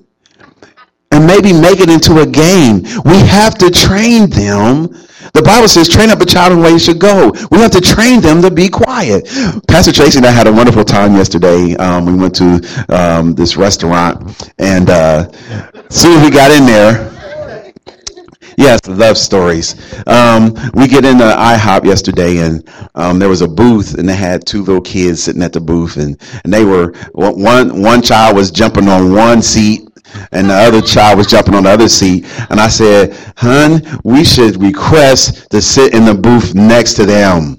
and 1.12 1.26
maybe 1.26 1.52
make 1.52 1.78
it 1.78 1.88
into 1.88 2.20
a 2.20 2.26
game. 2.26 2.82
We 3.04 3.18
have 3.20 3.56
to 3.58 3.70
train 3.70 4.28
them. 4.28 4.88
The 5.34 5.42
Bible 5.42 5.68
says, 5.68 5.88
train 5.88 6.10
up 6.10 6.20
a 6.20 6.26
child 6.26 6.52
in 6.52 6.58
the 6.58 6.64
way 6.64 6.72
he 6.72 6.78
should 6.78 6.98
go. 6.98 7.32
We 7.50 7.58
have 7.58 7.70
to 7.72 7.80
train 7.80 8.20
them 8.20 8.42
to 8.42 8.50
be 8.50 8.68
quiet. 8.68 9.26
Pastor 9.68 9.92
Tracy 9.92 10.18
and 10.18 10.26
I 10.26 10.30
had 10.30 10.46
a 10.46 10.52
wonderful 10.52 10.84
time 10.84 11.14
yesterday. 11.14 11.74
Um, 11.76 12.06
we 12.06 12.14
went 12.14 12.34
to 12.36 12.60
um, 12.88 13.34
this 13.34 13.56
restaurant, 13.56 14.50
and 14.58 14.90
uh, 14.90 15.30
soon 15.88 16.18
as 16.18 16.24
we 16.24 16.30
got 16.30 16.50
in 16.50 16.66
there, 16.66 17.12
Yes, 18.56 18.86
love 18.86 19.16
stories. 19.16 19.74
Um, 20.06 20.54
we 20.74 20.86
get 20.86 21.04
into 21.04 21.24
IHOP 21.24 21.84
yesterday, 21.84 22.38
and 22.38 22.68
um, 22.94 23.18
there 23.18 23.28
was 23.28 23.40
a 23.40 23.48
booth, 23.48 23.94
and 23.94 24.08
they 24.08 24.14
had 24.14 24.46
two 24.46 24.62
little 24.62 24.80
kids 24.80 25.22
sitting 25.22 25.42
at 25.42 25.52
the 25.52 25.60
booth, 25.60 25.96
and, 25.96 26.20
and 26.44 26.52
they 26.52 26.64
were 26.64 26.92
one 27.12 27.80
one 27.82 28.02
child 28.02 28.36
was 28.36 28.50
jumping 28.50 28.88
on 28.88 29.12
one 29.12 29.42
seat, 29.42 29.88
and 30.32 30.50
the 30.50 30.54
other 30.54 30.80
child 30.80 31.18
was 31.18 31.26
jumping 31.26 31.54
on 31.54 31.64
the 31.64 31.70
other 31.70 31.88
seat. 31.88 32.24
And 32.50 32.60
I 32.60 32.68
said, 32.68 33.14
Hun, 33.36 33.82
we 34.04 34.24
should 34.24 34.60
request 34.62 35.50
to 35.50 35.60
sit 35.62 35.94
in 35.94 36.04
the 36.04 36.14
booth 36.14 36.54
next 36.54 36.94
to 36.94 37.06
them. 37.06 37.56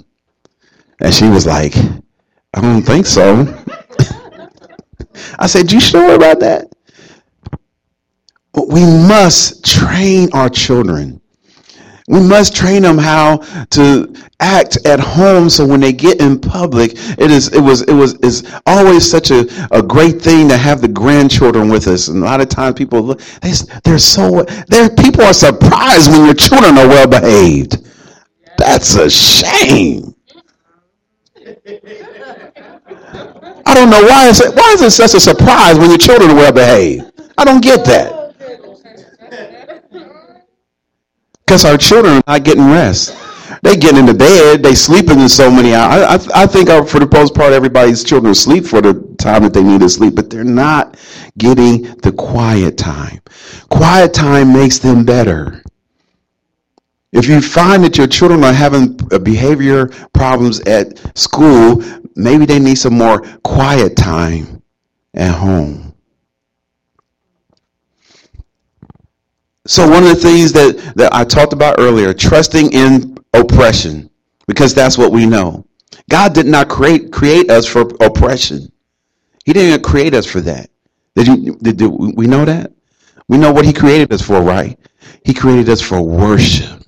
And 0.99 1.13
she 1.13 1.27
was 1.29 1.45
like, 1.45 1.75
I 2.53 2.61
don't 2.61 2.81
think 2.81 3.05
so. 3.05 3.45
I 5.39 5.47
said, 5.47 5.71
You 5.71 5.79
sure 5.79 6.15
about 6.15 6.39
that? 6.39 6.67
We 8.69 8.81
must 8.81 9.65
train 9.65 10.29
our 10.33 10.49
children 10.49 11.19
we 12.07 12.19
must 12.19 12.55
train 12.55 12.81
them 12.81 12.97
how 12.97 13.37
to 13.71 14.13
act 14.39 14.77
at 14.85 14.99
home 14.99 15.49
so 15.49 15.65
when 15.65 15.79
they 15.79 15.93
get 15.93 16.19
in 16.19 16.39
public, 16.39 16.91
it 17.17 17.31
is 17.31 17.47
it 17.53 17.61
was 17.61 17.81
it 17.83 17.93
was 17.93 18.15
is 18.15 18.43
always 18.65 19.09
such 19.09 19.31
a, 19.31 19.45
a 19.71 19.81
great 19.81 20.21
thing 20.21 20.49
to 20.49 20.57
have 20.57 20.81
the 20.81 20.87
grandchildren 20.87 21.69
with 21.69 21.87
us. 21.87 22.09
And 22.09 22.21
a 22.21 22.25
lot 22.25 22.41
of 22.41 22.49
times 22.49 22.75
people 22.75 23.01
look 23.01 23.21
they, 23.41 23.53
they're 23.83 23.99
so 23.99 24.43
they're 24.67 24.89
people 24.89 25.23
are 25.23 25.33
surprised 25.33 26.11
when 26.11 26.25
your 26.25 26.33
children 26.35 26.77
are 26.77 26.87
well 26.87 27.07
behaved. 27.07 27.87
That's 28.57 28.95
a 28.95 29.09
shame. 29.09 30.13
I 33.65 33.73
don't 33.73 33.89
know 33.89 34.03
why 34.03 34.27
is 34.27 34.41
it 34.41 34.53
why 34.55 34.73
is 34.73 34.81
it 34.81 34.91
such 34.91 35.13
a 35.13 35.19
surprise 35.19 35.79
when 35.79 35.89
your 35.89 35.97
children 35.97 36.31
are 36.31 36.35
well 36.35 36.51
behaved? 36.53 37.11
I 37.37 37.45
don't 37.45 37.63
get 37.63 37.85
that. 37.85 38.22
Because 41.53 41.65
our 41.65 41.77
children 41.77 42.15
are 42.15 42.23
not 42.25 42.43
getting 42.43 42.65
rest. 42.65 43.15
They 43.61 43.77
get 43.77 43.95
into 43.95 44.15
bed, 44.15 44.63
they 44.63 44.73
sleeping 44.73 45.19
in 45.19 45.29
so 45.29 45.51
many 45.51 45.75
hours. 45.75 46.27
I, 46.33 46.39
I, 46.39 46.43
I 46.43 46.47
think 46.47 46.67
uh, 46.67 46.83
for 46.83 46.97
the 46.97 47.07
most 47.15 47.35
part, 47.35 47.53
everybody's 47.53 48.03
children 48.03 48.33
sleep 48.33 48.65
for 48.65 48.81
the 48.81 48.95
time 49.19 49.43
that 49.43 49.53
they 49.53 49.61
need 49.61 49.81
to 49.81 49.87
sleep, 49.87 50.15
but 50.15 50.31
they're 50.31 50.43
not 50.43 50.97
getting 51.37 51.83
the 51.97 52.11
quiet 52.11 52.75
time. 52.75 53.21
Quiet 53.69 54.15
time 54.15 54.51
makes 54.51 54.79
them 54.79 55.05
better. 55.05 55.61
If 57.11 57.27
you 57.27 57.39
find 57.39 57.83
that 57.83 57.99
your 57.99 58.07
children 58.07 58.43
are 58.43 58.51
having 58.51 58.99
uh, 59.11 59.19
behavior 59.19 59.89
problems 60.11 60.59
at 60.61 60.99
school, 61.15 61.83
maybe 62.15 62.47
they 62.47 62.57
need 62.57 62.79
some 62.79 62.97
more 62.97 63.21
quiet 63.43 63.95
time 63.95 64.63
at 65.13 65.35
home. 65.35 65.82
So 69.65 69.89
one 69.89 70.03
of 70.03 70.09
the 70.09 70.15
things 70.15 70.51
that, 70.53 70.93
that 70.95 71.13
I 71.13 71.23
talked 71.23 71.53
about 71.53 71.79
earlier, 71.79 72.13
trusting 72.13 72.73
in 72.73 73.17
oppression, 73.33 74.09
because 74.47 74.73
that's 74.73 74.97
what 74.97 75.11
we 75.11 75.25
know. 75.25 75.65
God 76.09 76.33
did 76.33 76.47
not 76.47 76.67
create 76.67 77.11
create 77.13 77.49
us 77.49 77.65
for 77.65 77.81
oppression. 78.01 78.71
He 79.45 79.53
didn't 79.53 79.83
create 79.83 80.13
us 80.13 80.25
for 80.25 80.41
that. 80.41 80.69
Did 81.15 81.27
you 81.27 81.55
did, 81.61 81.77
did 81.77 81.87
we 81.87 82.27
know 82.27 82.43
that? 82.43 82.73
We 83.29 83.37
know 83.37 83.53
what 83.53 83.65
he 83.65 83.71
created 83.71 84.11
us 84.11 84.21
for, 84.21 84.41
right? 84.41 84.77
He 85.23 85.33
created 85.33 85.69
us 85.69 85.81
for 85.81 86.01
worship. 86.01 86.82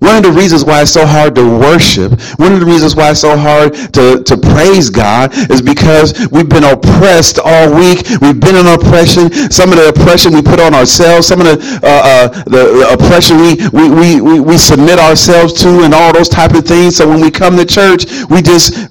One 0.00 0.16
of 0.16 0.22
the 0.22 0.32
reasons 0.32 0.64
why 0.64 0.82
it's 0.82 0.92
so 0.92 1.06
hard 1.06 1.34
to 1.36 1.44
worship, 1.44 2.12
one 2.38 2.52
of 2.52 2.60
the 2.60 2.66
reasons 2.66 2.94
why 2.96 3.10
it's 3.10 3.20
so 3.20 3.36
hard 3.36 3.74
to, 3.94 4.22
to 4.22 4.36
praise 4.36 4.90
God 4.90 5.32
is 5.50 5.62
because 5.62 6.28
we've 6.30 6.48
been 6.48 6.64
oppressed 6.64 7.38
all 7.38 7.74
week. 7.74 8.06
We've 8.20 8.38
been 8.38 8.56
in 8.56 8.66
oppression. 8.66 9.32
Some 9.50 9.70
of 9.70 9.76
the 9.76 9.88
oppression 9.88 10.32
we 10.32 10.42
put 10.42 10.60
on 10.60 10.74
ourselves, 10.74 11.26
some 11.26 11.40
of 11.40 11.46
the, 11.46 11.80
uh, 11.82 11.88
uh, 11.88 12.28
the, 12.44 12.84
the, 12.84 12.86
oppression 12.92 13.38
we, 13.38 13.56
we, 13.72 13.90
we, 13.90 14.20
we, 14.20 14.40
we 14.40 14.58
submit 14.58 14.98
ourselves 14.98 15.52
to 15.62 15.82
and 15.82 15.94
all 15.94 16.12
those 16.12 16.28
type 16.28 16.54
of 16.54 16.64
things. 16.64 16.96
So 16.96 17.08
when 17.08 17.20
we 17.20 17.30
come 17.30 17.56
to 17.56 17.64
church, 17.64 18.06
we 18.30 18.42
just, 18.42 18.90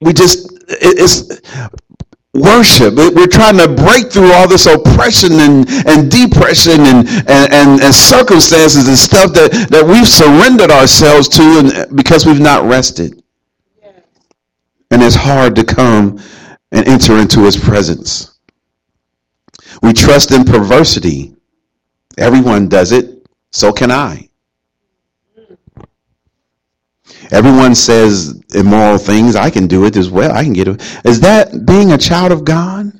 we 0.00 0.12
just, 0.12 0.50
it's, 0.68 1.40
worship. 2.34 2.94
We're 2.94 3.28
trying 3.28 3.56
to 3.58 3.68
break 3.68 4.10
through 4.10 4.32
all 4.32 4.48
this 4.48 4.66
oppression 4.66 5.32
and, 5.34 5.68
and 5.86 6.10
depression 6.10 6.80
and, 6.80 7.08
and, 7.08 7.52
and, 7.52 7.80
and, 7.80 7.94
circumstances 7.94 8.88
and 8.88 8.98
stuff 8.98 9.32
that, 9.34 9.68
that 9.70 9.86
we've 9.86 10.08
surrendered 10.08 10.70
ourselves 10.70 11.28
to 11.28 11.42
and, 11.42 11.96
because 11.96 12.26
we've 12.26 12.40
not 12.40 12.64
rested. 12.64 13.22
And 14.90 15.02
it's 15.02 15.14
hard 15.14 15.54
to 15.56 15.64
come 15.64 16.20
and 16.72 16.86
enter 16.88 17.18
into 17.18 17.40
his 17.40 17.56
presence. 17.56 18.38
We 19.82 19.92
trust 19.92 20.32
in 20.32 20.44
perversity. 20.44 21.34
Everyone 22.18 22.68
does 22.68 22.92
it. 22.92 23.26
So 23.52 23.72
can 23.72 23.90
I. 23.90 24.28
Everyone 27.30 27.74
says 27.74 28.42
immoral 28.54 28.98
things. 28.98 29.36
I 29.36 29.50
can 29.50 29.66
do 29.66 29.84
it 29.84 29.96
as 29.96 30.10
well. 30.10 30.32
I 30.32 30.44
can 30.44 30.52
get 30.52 30.68
it. 30.68 30.80
Is 31.04 31.20
that 31.20 31.66
being 31.66 31.92
a 31.92 31.98
child 31.98 32.32
of 32.32 32.44
God? 32.44 32.92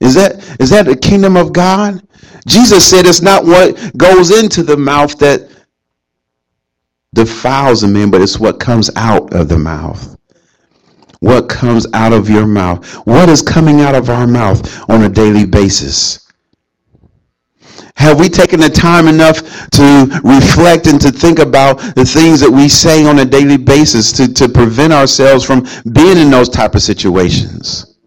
Is 0.00 0.14
that 0.14 0.36
is 0.60 0.70
that 0.70 0.86
the 0.86 0.96
kingdom 0.96 1.36
of 1.36 1.52
God? 1.52 2.02
Jesus 2.46 2.88
said 2.88 3.06
it's 3.06 3.20
not 3.20 3.44
what 3.44 3.96
goes 3.96 4.30
into 4.30 4.62
the 4.62 4.76
mouth 4.76 5.18
that 5.18 5.48
defiles 7.12 7.82
a 7.82 7.88
man, 7.88 8.10
but 8.10 8.22
it's 8.22 8.38
what 8.38 8.58
comes 8.58 8.90
out 8.96 9.34
of 9.34 9.48
the 9.48 9.58
mouth. 9.58 10.16
What 11.20 11.50
comes 11.50 11.86
out 11.92 12.14
of 12.14 12.30
your 12.30 12.46
mouth? 12.46 12.86
What 13.06 13.28
is 13.28 13.42
coming 13.42 13.82
out 13.82 13.94
of 13.94 14.08
our 14.08 14.26
mouth 14.26 14.88
on 14.88 15.02
a 15.02 15.08
daily 15.08 15.44
basis? 15.44 16.29
Have 18.00 18.18
we 18.18 18.30
taken 18.30 18.60
the 18.60 18.70
time 18.70 19.08
enough 19.08 19.42
to 19.72 20.20
reflect 20.24 20.86
and 20.86 20.98
to 21.02 21.12
think 21.12 21.38
about 21.38 21.76
the 21.96 22.04
things 22.06 22.40
that 22.40 22.50
we 22.50 22.66
say 22.66 23.04
on 23.04 23.18
a 23.18 23.26
daily 23.26 23.58
basis 23.58 24.10
to, 24.12 24.32
to 24.32 24.48
prevent 24.48 24.94
ourselves 24.94 25.44
from 25.44 25.66
being 25.92 26.16
in 26.16 26.30
those 26.30 26.48
type 26.48 26.74
of 26.74 26.80
situations? 26.80 27.98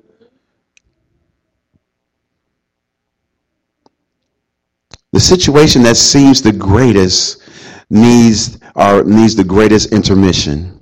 The 5.11 5.19
situation 5.19 5.83
that 5.83 5.95
seems 5.95 6.41
the 6.41 6.53
greatest 6.53 7.43
needs 7.91 8.57
our 8.75 9.03
needs 9.03 9.35
the 9.35 9.43
greatest 9.43 9.93
intermission. 9.93 10.72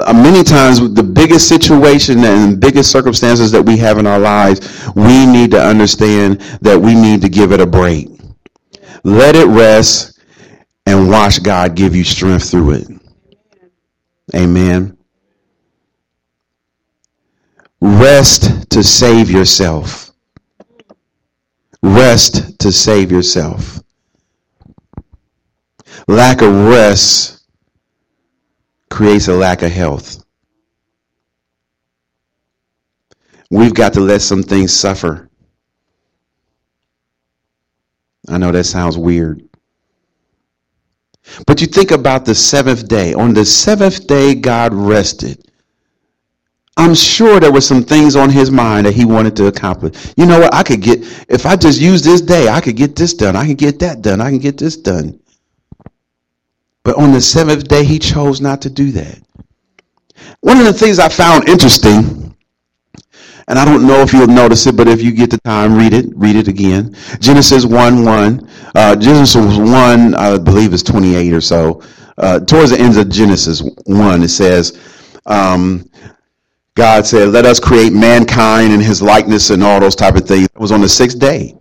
Uh, 0.00 0.12
many 0.12 0.42
times, 0.42 0.94
the 0.94 1.02
biggest 1.02 1.48
situation 1.48 2.24
and 2.24 2.60
biggest 2.60 2.90
circumstances 2.90 3.50
that 3.50 3.62
we 3.62 3.76
have 3.76 3.98
in 3.98 4.06
our 4.06 4.18
lives, 4.18 4.60
we 4.94 5.26
need 5.26 5.50
to 5.50 5.62
understand 5.62 6.40
that 6.60 6.80
we 6.80 6.94
need 6.94 7.20
to 7.20 7.28
give 7.28 7.52
it 7.52 7.60
a 7.60 7.66
break. 7.66 8.08
Let 9.04 9.34
it 9.34 9.46
rest 9.46 10.20
and 10.86 11.08
watch 11.08 11.42
God 11.42 11.74
give 11.74 11.94
you 11.94 12.04
strength 12.04 12.50
through 12.50 12.72
it. 12.72 12.88
Amen. 14.34 14.96
Rest 17.80 18.70
to 18.70 18.82
save 18.82 19.30
yourself. 19.30 20.12
Rest 21.82 22.58
to 22.60 22.70
save 22.70 23.10
yourself. 23.10 23.80
Lack 26.06 26.42
of 26.42 26.52
rest 26.68 27.31
creates 28.92 29.28
a 29.28 29.34
lack 29.34 29.62
of 29.62 29.72
health. 29.72 30.22
We've 33.50 33.74
got 33.74 33.94
to 33.94 34.00
let 34.00 34.20
some 34.20 34.42
things 34.42 34.74
suffer. 34.74 35.30
I 38.28 38.38
know 38.38 38.52
that 38.52 38.64
sounds 38.64 38.96
weird. 38.96 39.48
But 41.46 41.60
you 41.60 41.66
think 41.66 41.90
about 41.90 42.24
the 42.24 42.34
seventh 42.34 42.86
day. 42.86 43.14
On 43.14 43.32
the 43.32 43.44
seventh 43.44 44.06
day, 44.06 44.34
God 44.34 44.74
rested. 44.74 45.50
I'm 46.76 46.94
sure 46.94 47.40
there 47.40 47.52
were 47.52 47.60
some 47.60 47.84
things 47.84 48.16
on 48.16 48.30
his 48.30 48.50
mind 48.50 48.86
that 48.86 48.94
he 48.94 49.04
wanted 49.04 49.36
to 49.36 49.46
accomplish. 49.46 50.12
You 50.16 50.26
know 50.26 50.40
what? 50.40 50.54
I 50.54 50.62
could 50.62 50.82
get, 50.82 51.00
if 51.28 51.46
I 51.46 51.56
just 51.56 51.80
use 51.80 52.02
this 52.02 52.20
day, 52.20 52.48
I 52.48 52.60
could 52.60 52.76
get 52.76 52.96
this 52.96 53.14
done. 53.14 53.36
I 53.36 53.46
can 53.46 53.54
get 53.54 53.78
that 53.80 54.02
done. 54.02 54.20
I 54.20 54.30
can 54.30 54.38
get 54.38 54.58
this 54.58 54.76
done. 54.76 55.21
But 56.84 56.96
on 56.96 57.12
the 57.12 57.20
seventh 57.20 57.68
day, 57.68 57.84
he 57.84 57.98
chose 57.98 58.40
not 58.40 58.60
to 58.62 58.70
do 58.70 58.90
that. 58.92 59.20
One 60.40 60.58
of 60.58 60.64
the 60.64 60.72
things 60.72 60.98
I 60.98 61.08
found 61.08 61.48
interesting, 61.48 62.34
and 63.48 63.58
I 63.58 63.64
don't 63.64 63.86
know 63.86 64.00
if 64.00 64.12
you'll 64.12 64.26
notice 64.26 64.66
it, 64.66 64.76
but 64.76 64.88
if 64.88 65.02
you 65.02 65.12
get 65.12 65.30
the 65.30 65.38
time, 65.38 65.76
read 65.76 65.92
it, 65.92 66.06
read 66.16 66.36
it 66.36 66.48
again. 66.48 66.96
Genesis 67.20 67.64
1 67.64 68.04
1. 68.04 68.48
Uh, 68.74 68.96
Genesis 68.96 69.56
1, 69.56 70.14
I 70.14 70.38
believe, 70.38 70.72
is 70.72 70.82
28 70.82 71.32
or 71.32 71.40
so. 71.40 71.82
Uh, 72.18 72.40
towards 72.40 72.70
the 72.70 72.80
end 72.80 72.96
of 72.98 73.08
Genesis 73.08 73.62
1, 73.86 74.22
it 74.22 74.28
says, 74.28 74.78
um, 75.26 75.88
God 76.74 77.06
said, 77.06 77.28
let 77.28 77.44
us 77.44 77.60
create 77.60 77.92
mankind 77.92 78.72
in 78.72 78.80
his 78.80 79.02
likeness 79.02 79.50
and 79.50 79.62
all 79.62 79.78
those 79.78 79.96
type 79.96 80.16
of 80.16 80.26
things. 80.26 80.46
It 80.46 80.58
was 80.58 80.72
on 80.72 80.80
the 80.80 80.88
sixth 80.88 81.18
day. 81.18 81.54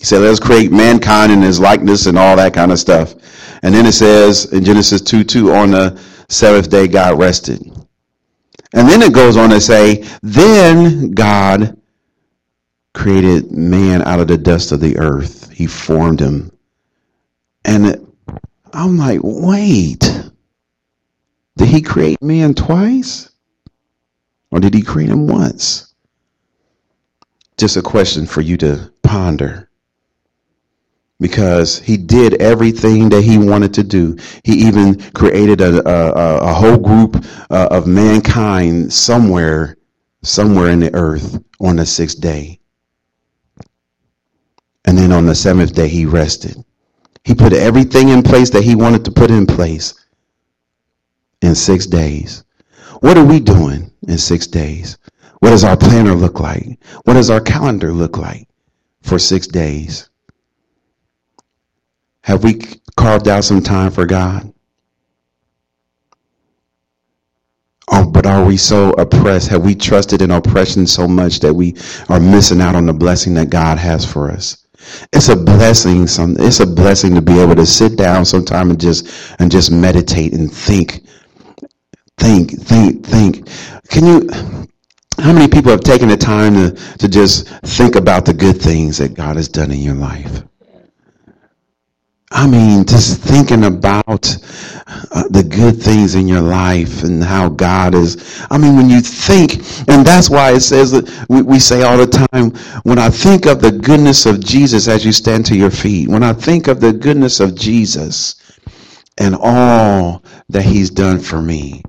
He 0.00 0.06
said, 0.06 0.22
let 0.22 0.30
us 0.30 0.40
create 0.40 0.72
mankind 0.72 1.30
in 1.30 1.42
his 1.42 1.60
likeness 1.60 2.06
and 2.06 2.18
all 2.18 2.34
that 2.36 2.54
kind 2.54 2.72
of 2.72 2.78
stuff. 2.78 3.14
And 3.62 3.74
then 3.74 3.84
it 3.84 3.92
says 3.92 4.50
in 4.50 4.64
Genesis 4.64 5.02
2 5.02 5.24
2, 5.24 5.52
on 5.52 5.72
the 5.72 6.02
seventh 6.30 6.70
day, 6.70 6.88
God 6.88 7.18
rested. 7.18 7.60
And 8.72 8.88
then 8.88 9.02
it 9.02 9.12
goes 9.12 9.36
on 9.36 9.50
to 9.50 9.60
say, 9.60 10.08
then 10.22 11.10
God 11.10 11.76
created 12.94 13.52
man 13.52 14.00
out 14.00 14.20
of 14.20 14.28
the 14.28 14.38
dust 14.38 14.72
of 14.72 14.80
the 14.80 14.96
earth. 14.96 15.50
He 15.50 15.66
formed 15.66 16.18
him. 16.18 16.50
And 17.66 18.10
I'm 18.72 18.96
like, 18.96 19.20
wait, 19.22 20.00
did 21.58 21.68
he 21.68 21.82
create 21.82 22.22
man 22.22 22.54
twice? 22.54 23.28
Or 24.50 24.60
did 24.60 24.72
he 24.72 24.80
create 24.80 25.10
him 25.10 25.26
once? 25.26 25.94
Just 27.58 27.76
a 27.76 27.82
question 27.82 28.24
for 28.24 28.40
you 28.40 28.56
to 28.56 28.90
ponder 29.02 29.69
because 31.20 31.78
he 31.78 31.96
did 31.96 32.40
everything 32.40 33.10
that 33.10 33.22
he 33.22 33.38
wanted 33.38 33.74
to 33.74 33.82
do. 33.82 34.16
He 34.42 34.54
even 34.66 34.98
created 35.12 35.60
a, 35.60 35.86
a, 35.88 36.38
a 36.38 36.52
whole 36.52 36.78
group 36.78 37.24
uh, 37.50 37.68
of 37.70 37.86
mankind 37.86 38.92
somewhere, 38.92 39.76
somewhere 40.22 40.70
in 40.70 40.80
the 40.80 40.94
earth 40.94 41.38
on 41.60 41.76
the 41.76 41.86
sixth 41.86 42.20
day. 42.20 42.58
And 44.86 44.96
then 44.96 45.12
on 45.12 45.26
the 45.26 45.34
seventh 45.34 45.74
day, 45.74 45.88
he 45.88 46.06
rested. 46.06 46.56
He 47.24 47.34
put 47.34 47.52
everything 47.52 48.08
in 48.08 48.22
place 48.22 48.48
that 48.50 48.64
he 48.64 48.74
wanted 48.74 49.04
to 49.04 49.12
put 49.12 49.30
in 49.30 49.46
place 49.46 49.94
in 51.42 51.54
six 51.54 51.86
days. 51.86 52.44
What 53.00 53.18
are 53.18 53.24
we 53.24 53.40
doing 53.40 53.92
in 54.08 54.16
six 54.18 54.46
days? 54.46 54.96
What 55.40 55.50
does 55.50 55.64
our 55.64 55.76
planner 55.76 56.14
look 56.14 56.40
like? 56.40 56.78
What 57.04 57.14
does 57.14 57.30
our 57.30 57.40
calendar 57.40 57.92
look 57.92 58.16
like 58.16 58.48
for 59.02 59.18
six 59.18 59.46
days? 59.46 60.09
Have 62.22 62.44
we 62.44 62.60
carved 62.96 63.28
out 63.28 63.44
some 63.44 63.62
time 63.62 63.90
for 63.90 64.06
God? 64.06 64.52
Oh, 67.92 68.08
but 68.08 68.24
are 68.24 68.44
we 68.44 68.56
so 68.56 68.90
oppressed? 68.92 69.48
Have 69.48 69.64
we 69.64 69.74
trusted 69.74 70.22
in 70.22 70.30
oppression 70.30 70.86
so 70.86 71.08
much 71.08 71.40
that 71.40 71.52
we 71.52 71.74
are 72.08 72.20
missing 72.20 72.60
out 72.60 72.76
on 72.76 72.86
the 72.86 72.92
blessing 72.92 73.34
that 73.34 73.50
God 73.50 73.78
has 73.78 74.04
for 74.10 74.30
us? 74.30 74.66
It's 75.12 75.28
a 75.28 75.36
blessing. 75.36 76.06
Some, 76.06 76.36
it's 76.38 76.60
a 76.60 76.66
blessing 76.66 77.14
to 77.14 77.22
be 77.22 77.38
able 77.40 77.56
to 77.56 77.66
sit 77.66 77.96
down 77.96 78.24
sometime 78.24 78.70
and 78.70 78.80
just 78.80 79.08
and 79.40 79.50
just 79.50 79.70
meditate 79.72 80.32
and 80.32 80.52
think, 80.52 81.02
think, 82.18 82.50
think, 82.52 83.04
think. 83.04 83.48
Can 83.88 84.06
you? 84.06 84.28
How 85.18 85.32
many 85.32 85.48
people 85.48 85.70
have 85.70 85.80
taken 85.80 86.08
the 86.08 86.16
time 86.16 86.54
to 86.54 86.70
to 86.98 87.08
just 87.08 87.48
think 87.48 87.96
about 87.96 88.24
the 88.24 88.34
good 88.34 88.60
things 88.60 88.98
that 88.98 89.14
God 89.14 89.36
has 89.36 89.48
done 89.48 89.70
in 89.72 89.80
your 89.80 89.94
life? 89.94 90.42
I 92.32 92.46
mean, 92.46 92.84
just 92.84 93.20
thinking 93.20 93.64
about 93.64 94.36
uh, 95.10 95.28
the 95.30 95.42
good 95.42 95.82
things 95.82 96.14
in 96.14 96.28
your 96.28 96.40
life 96.40 97.02
and 97.02 97.22
how 97.22 97.48
God 97.48 97.94
is. 97.94 98.46
I 98.50 98.56
mean, 98.56 98.76
when 98.76 98.88
you 98.88 99.00
think, 99.00 99.54
and 99.88 100.06
that's 100.06 100.30
why 100.30 100.52
it 100.52 100.60
says 100.60 100.92
that 100.92 101.26
we, 101.28 101.42
we 101.42 101.58
say 101.58 101.82
all 101.82 101.96
the 101.96 102.06
time, 102.06 102.50
when 102.84 102.98
I 102.98 103.10
think 103.10 103.46
of 103.46 103.60
the 103.60 103.72
goodness 103.72 104.26
of 104.26 104.44
Jesus 104.44 104.86
as 104.86 105.04
you 105.04 105.12
stand 105.12 105.44
to 105.46 105.56
your 105.56 105.72
feet, 105.72 106.08
when 106.08 106.22
I 106.22 106.32
think 106.32 106.68
of 106.68 106.80
the 106.80 106.92
goodness 106.92 107.40
of 107.40 107.56
Jesus 107.56 108.36
and 109.18 109.36
all 109.38 110.22
that 110.48 110.62
he's 110.62 110.90
done 110.90 111.18
for 111.18 111.42
me. 111.42 111.82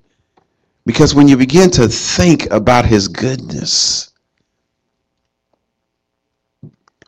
Because 0.86 1.14
when 1.14 1.28
you 1.28 1.38
begin 1.38 1.70
to 1.72 1.88
think 1.88 2.50
about 2.50 2.86
his 2.86 3.08
goodness, 3.08 4.12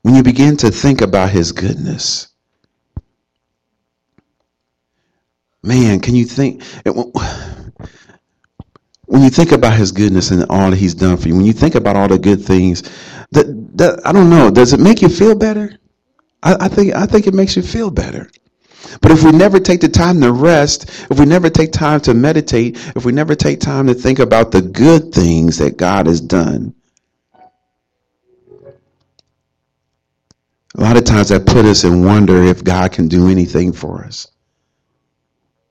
when 0.04 0.16
you 0.16 0.22
begin 0.22 0.56
to 0.58 0.70
think 0.70 1.02
about 1.02 1.32
his 1.32 1.52
goodness, 1.52 2.33
man, 5.64 6.00
can 6.00 6.16
you 6.16 6.26
think 6.26 6.64
when 9.06 9.22
you 9.22 9.30
think 9.30 9.52
about 9.52 9.74
his 9.78 9.92
goodness 9.92 10.32
and 10.32 10.46
all 10.50 10.70
that 10.72 10.78
he's 10.78 10.96
done 10.96 11.18
for 11.18 11.28
you, 11.28 11.36
when 11.36 11.46
you 11.46 11.54
think 11.54 11.76
about 11.76 11.96
all 11.96 12.08
the 12.08 12.20
good 12.20 12.42
things, 12.42 12.82
that, 13.32 13.46
that 13.78 14.02
I 14.06 14.12
don't 14.12 14.30
know, 14.30 14.50
does 14.50 14.74
it 14.74 14.80
make 14.80 15.02
you 15.02 15.10
feel 15.10 15.36
better? 15.36 15.78
I, 16.42 16.66
I 16.66 16.68
think 16.68 16.94
I 16.94 17.06
think 17.06 17.28
it 17.28 17.34
makes 17.34 17.56
you 17.56 17.62
feel 17.62 17.90
better. 17.90 18.30
But 19.02 19.12
if 19.12 19.24
we 19.24 19.32
never 19.32 19.60
take 19.60 19.82
the 19.82 19.90
time 19.90 20.22
to 20.22 20.32
rest, 20.32 20.90
if 21.10 21.18
we 21.20 21.26
never 21.26 21.50
take 21.50 21.72
time 21.72 22.02
to 22.02 22.14
meditate, 22.14 22.78
if 22.96 23.06
we 23.06 23.12
never 23.12 23.34
take 23.36 23.60
time 23.60 23.88
to 23.88 23.94
think 23.94 24.20
about 24.20 24.52
the 24.52 24.62
good 24.62 25.14
things 25.14 25.58
that 25.58 25.78
God 25.78 26.08
has 26.08 26.22
done, 26.22 26.76
a 30.76 30.82
lot 30.82 30.98
of 30.98 31.06
times 31.06 31.30
that 31.30 31.46
put 31.46 31.66
us 31.66 31.84
in 31.84 32.04
wonder 32.04 32.44
if 32.44 32.64
God 32.64 32.92
can 32.92 33.08
do 33.08 33.30
anything 33.30 33.74
for 33.74 34.04
us. 34.04 34.28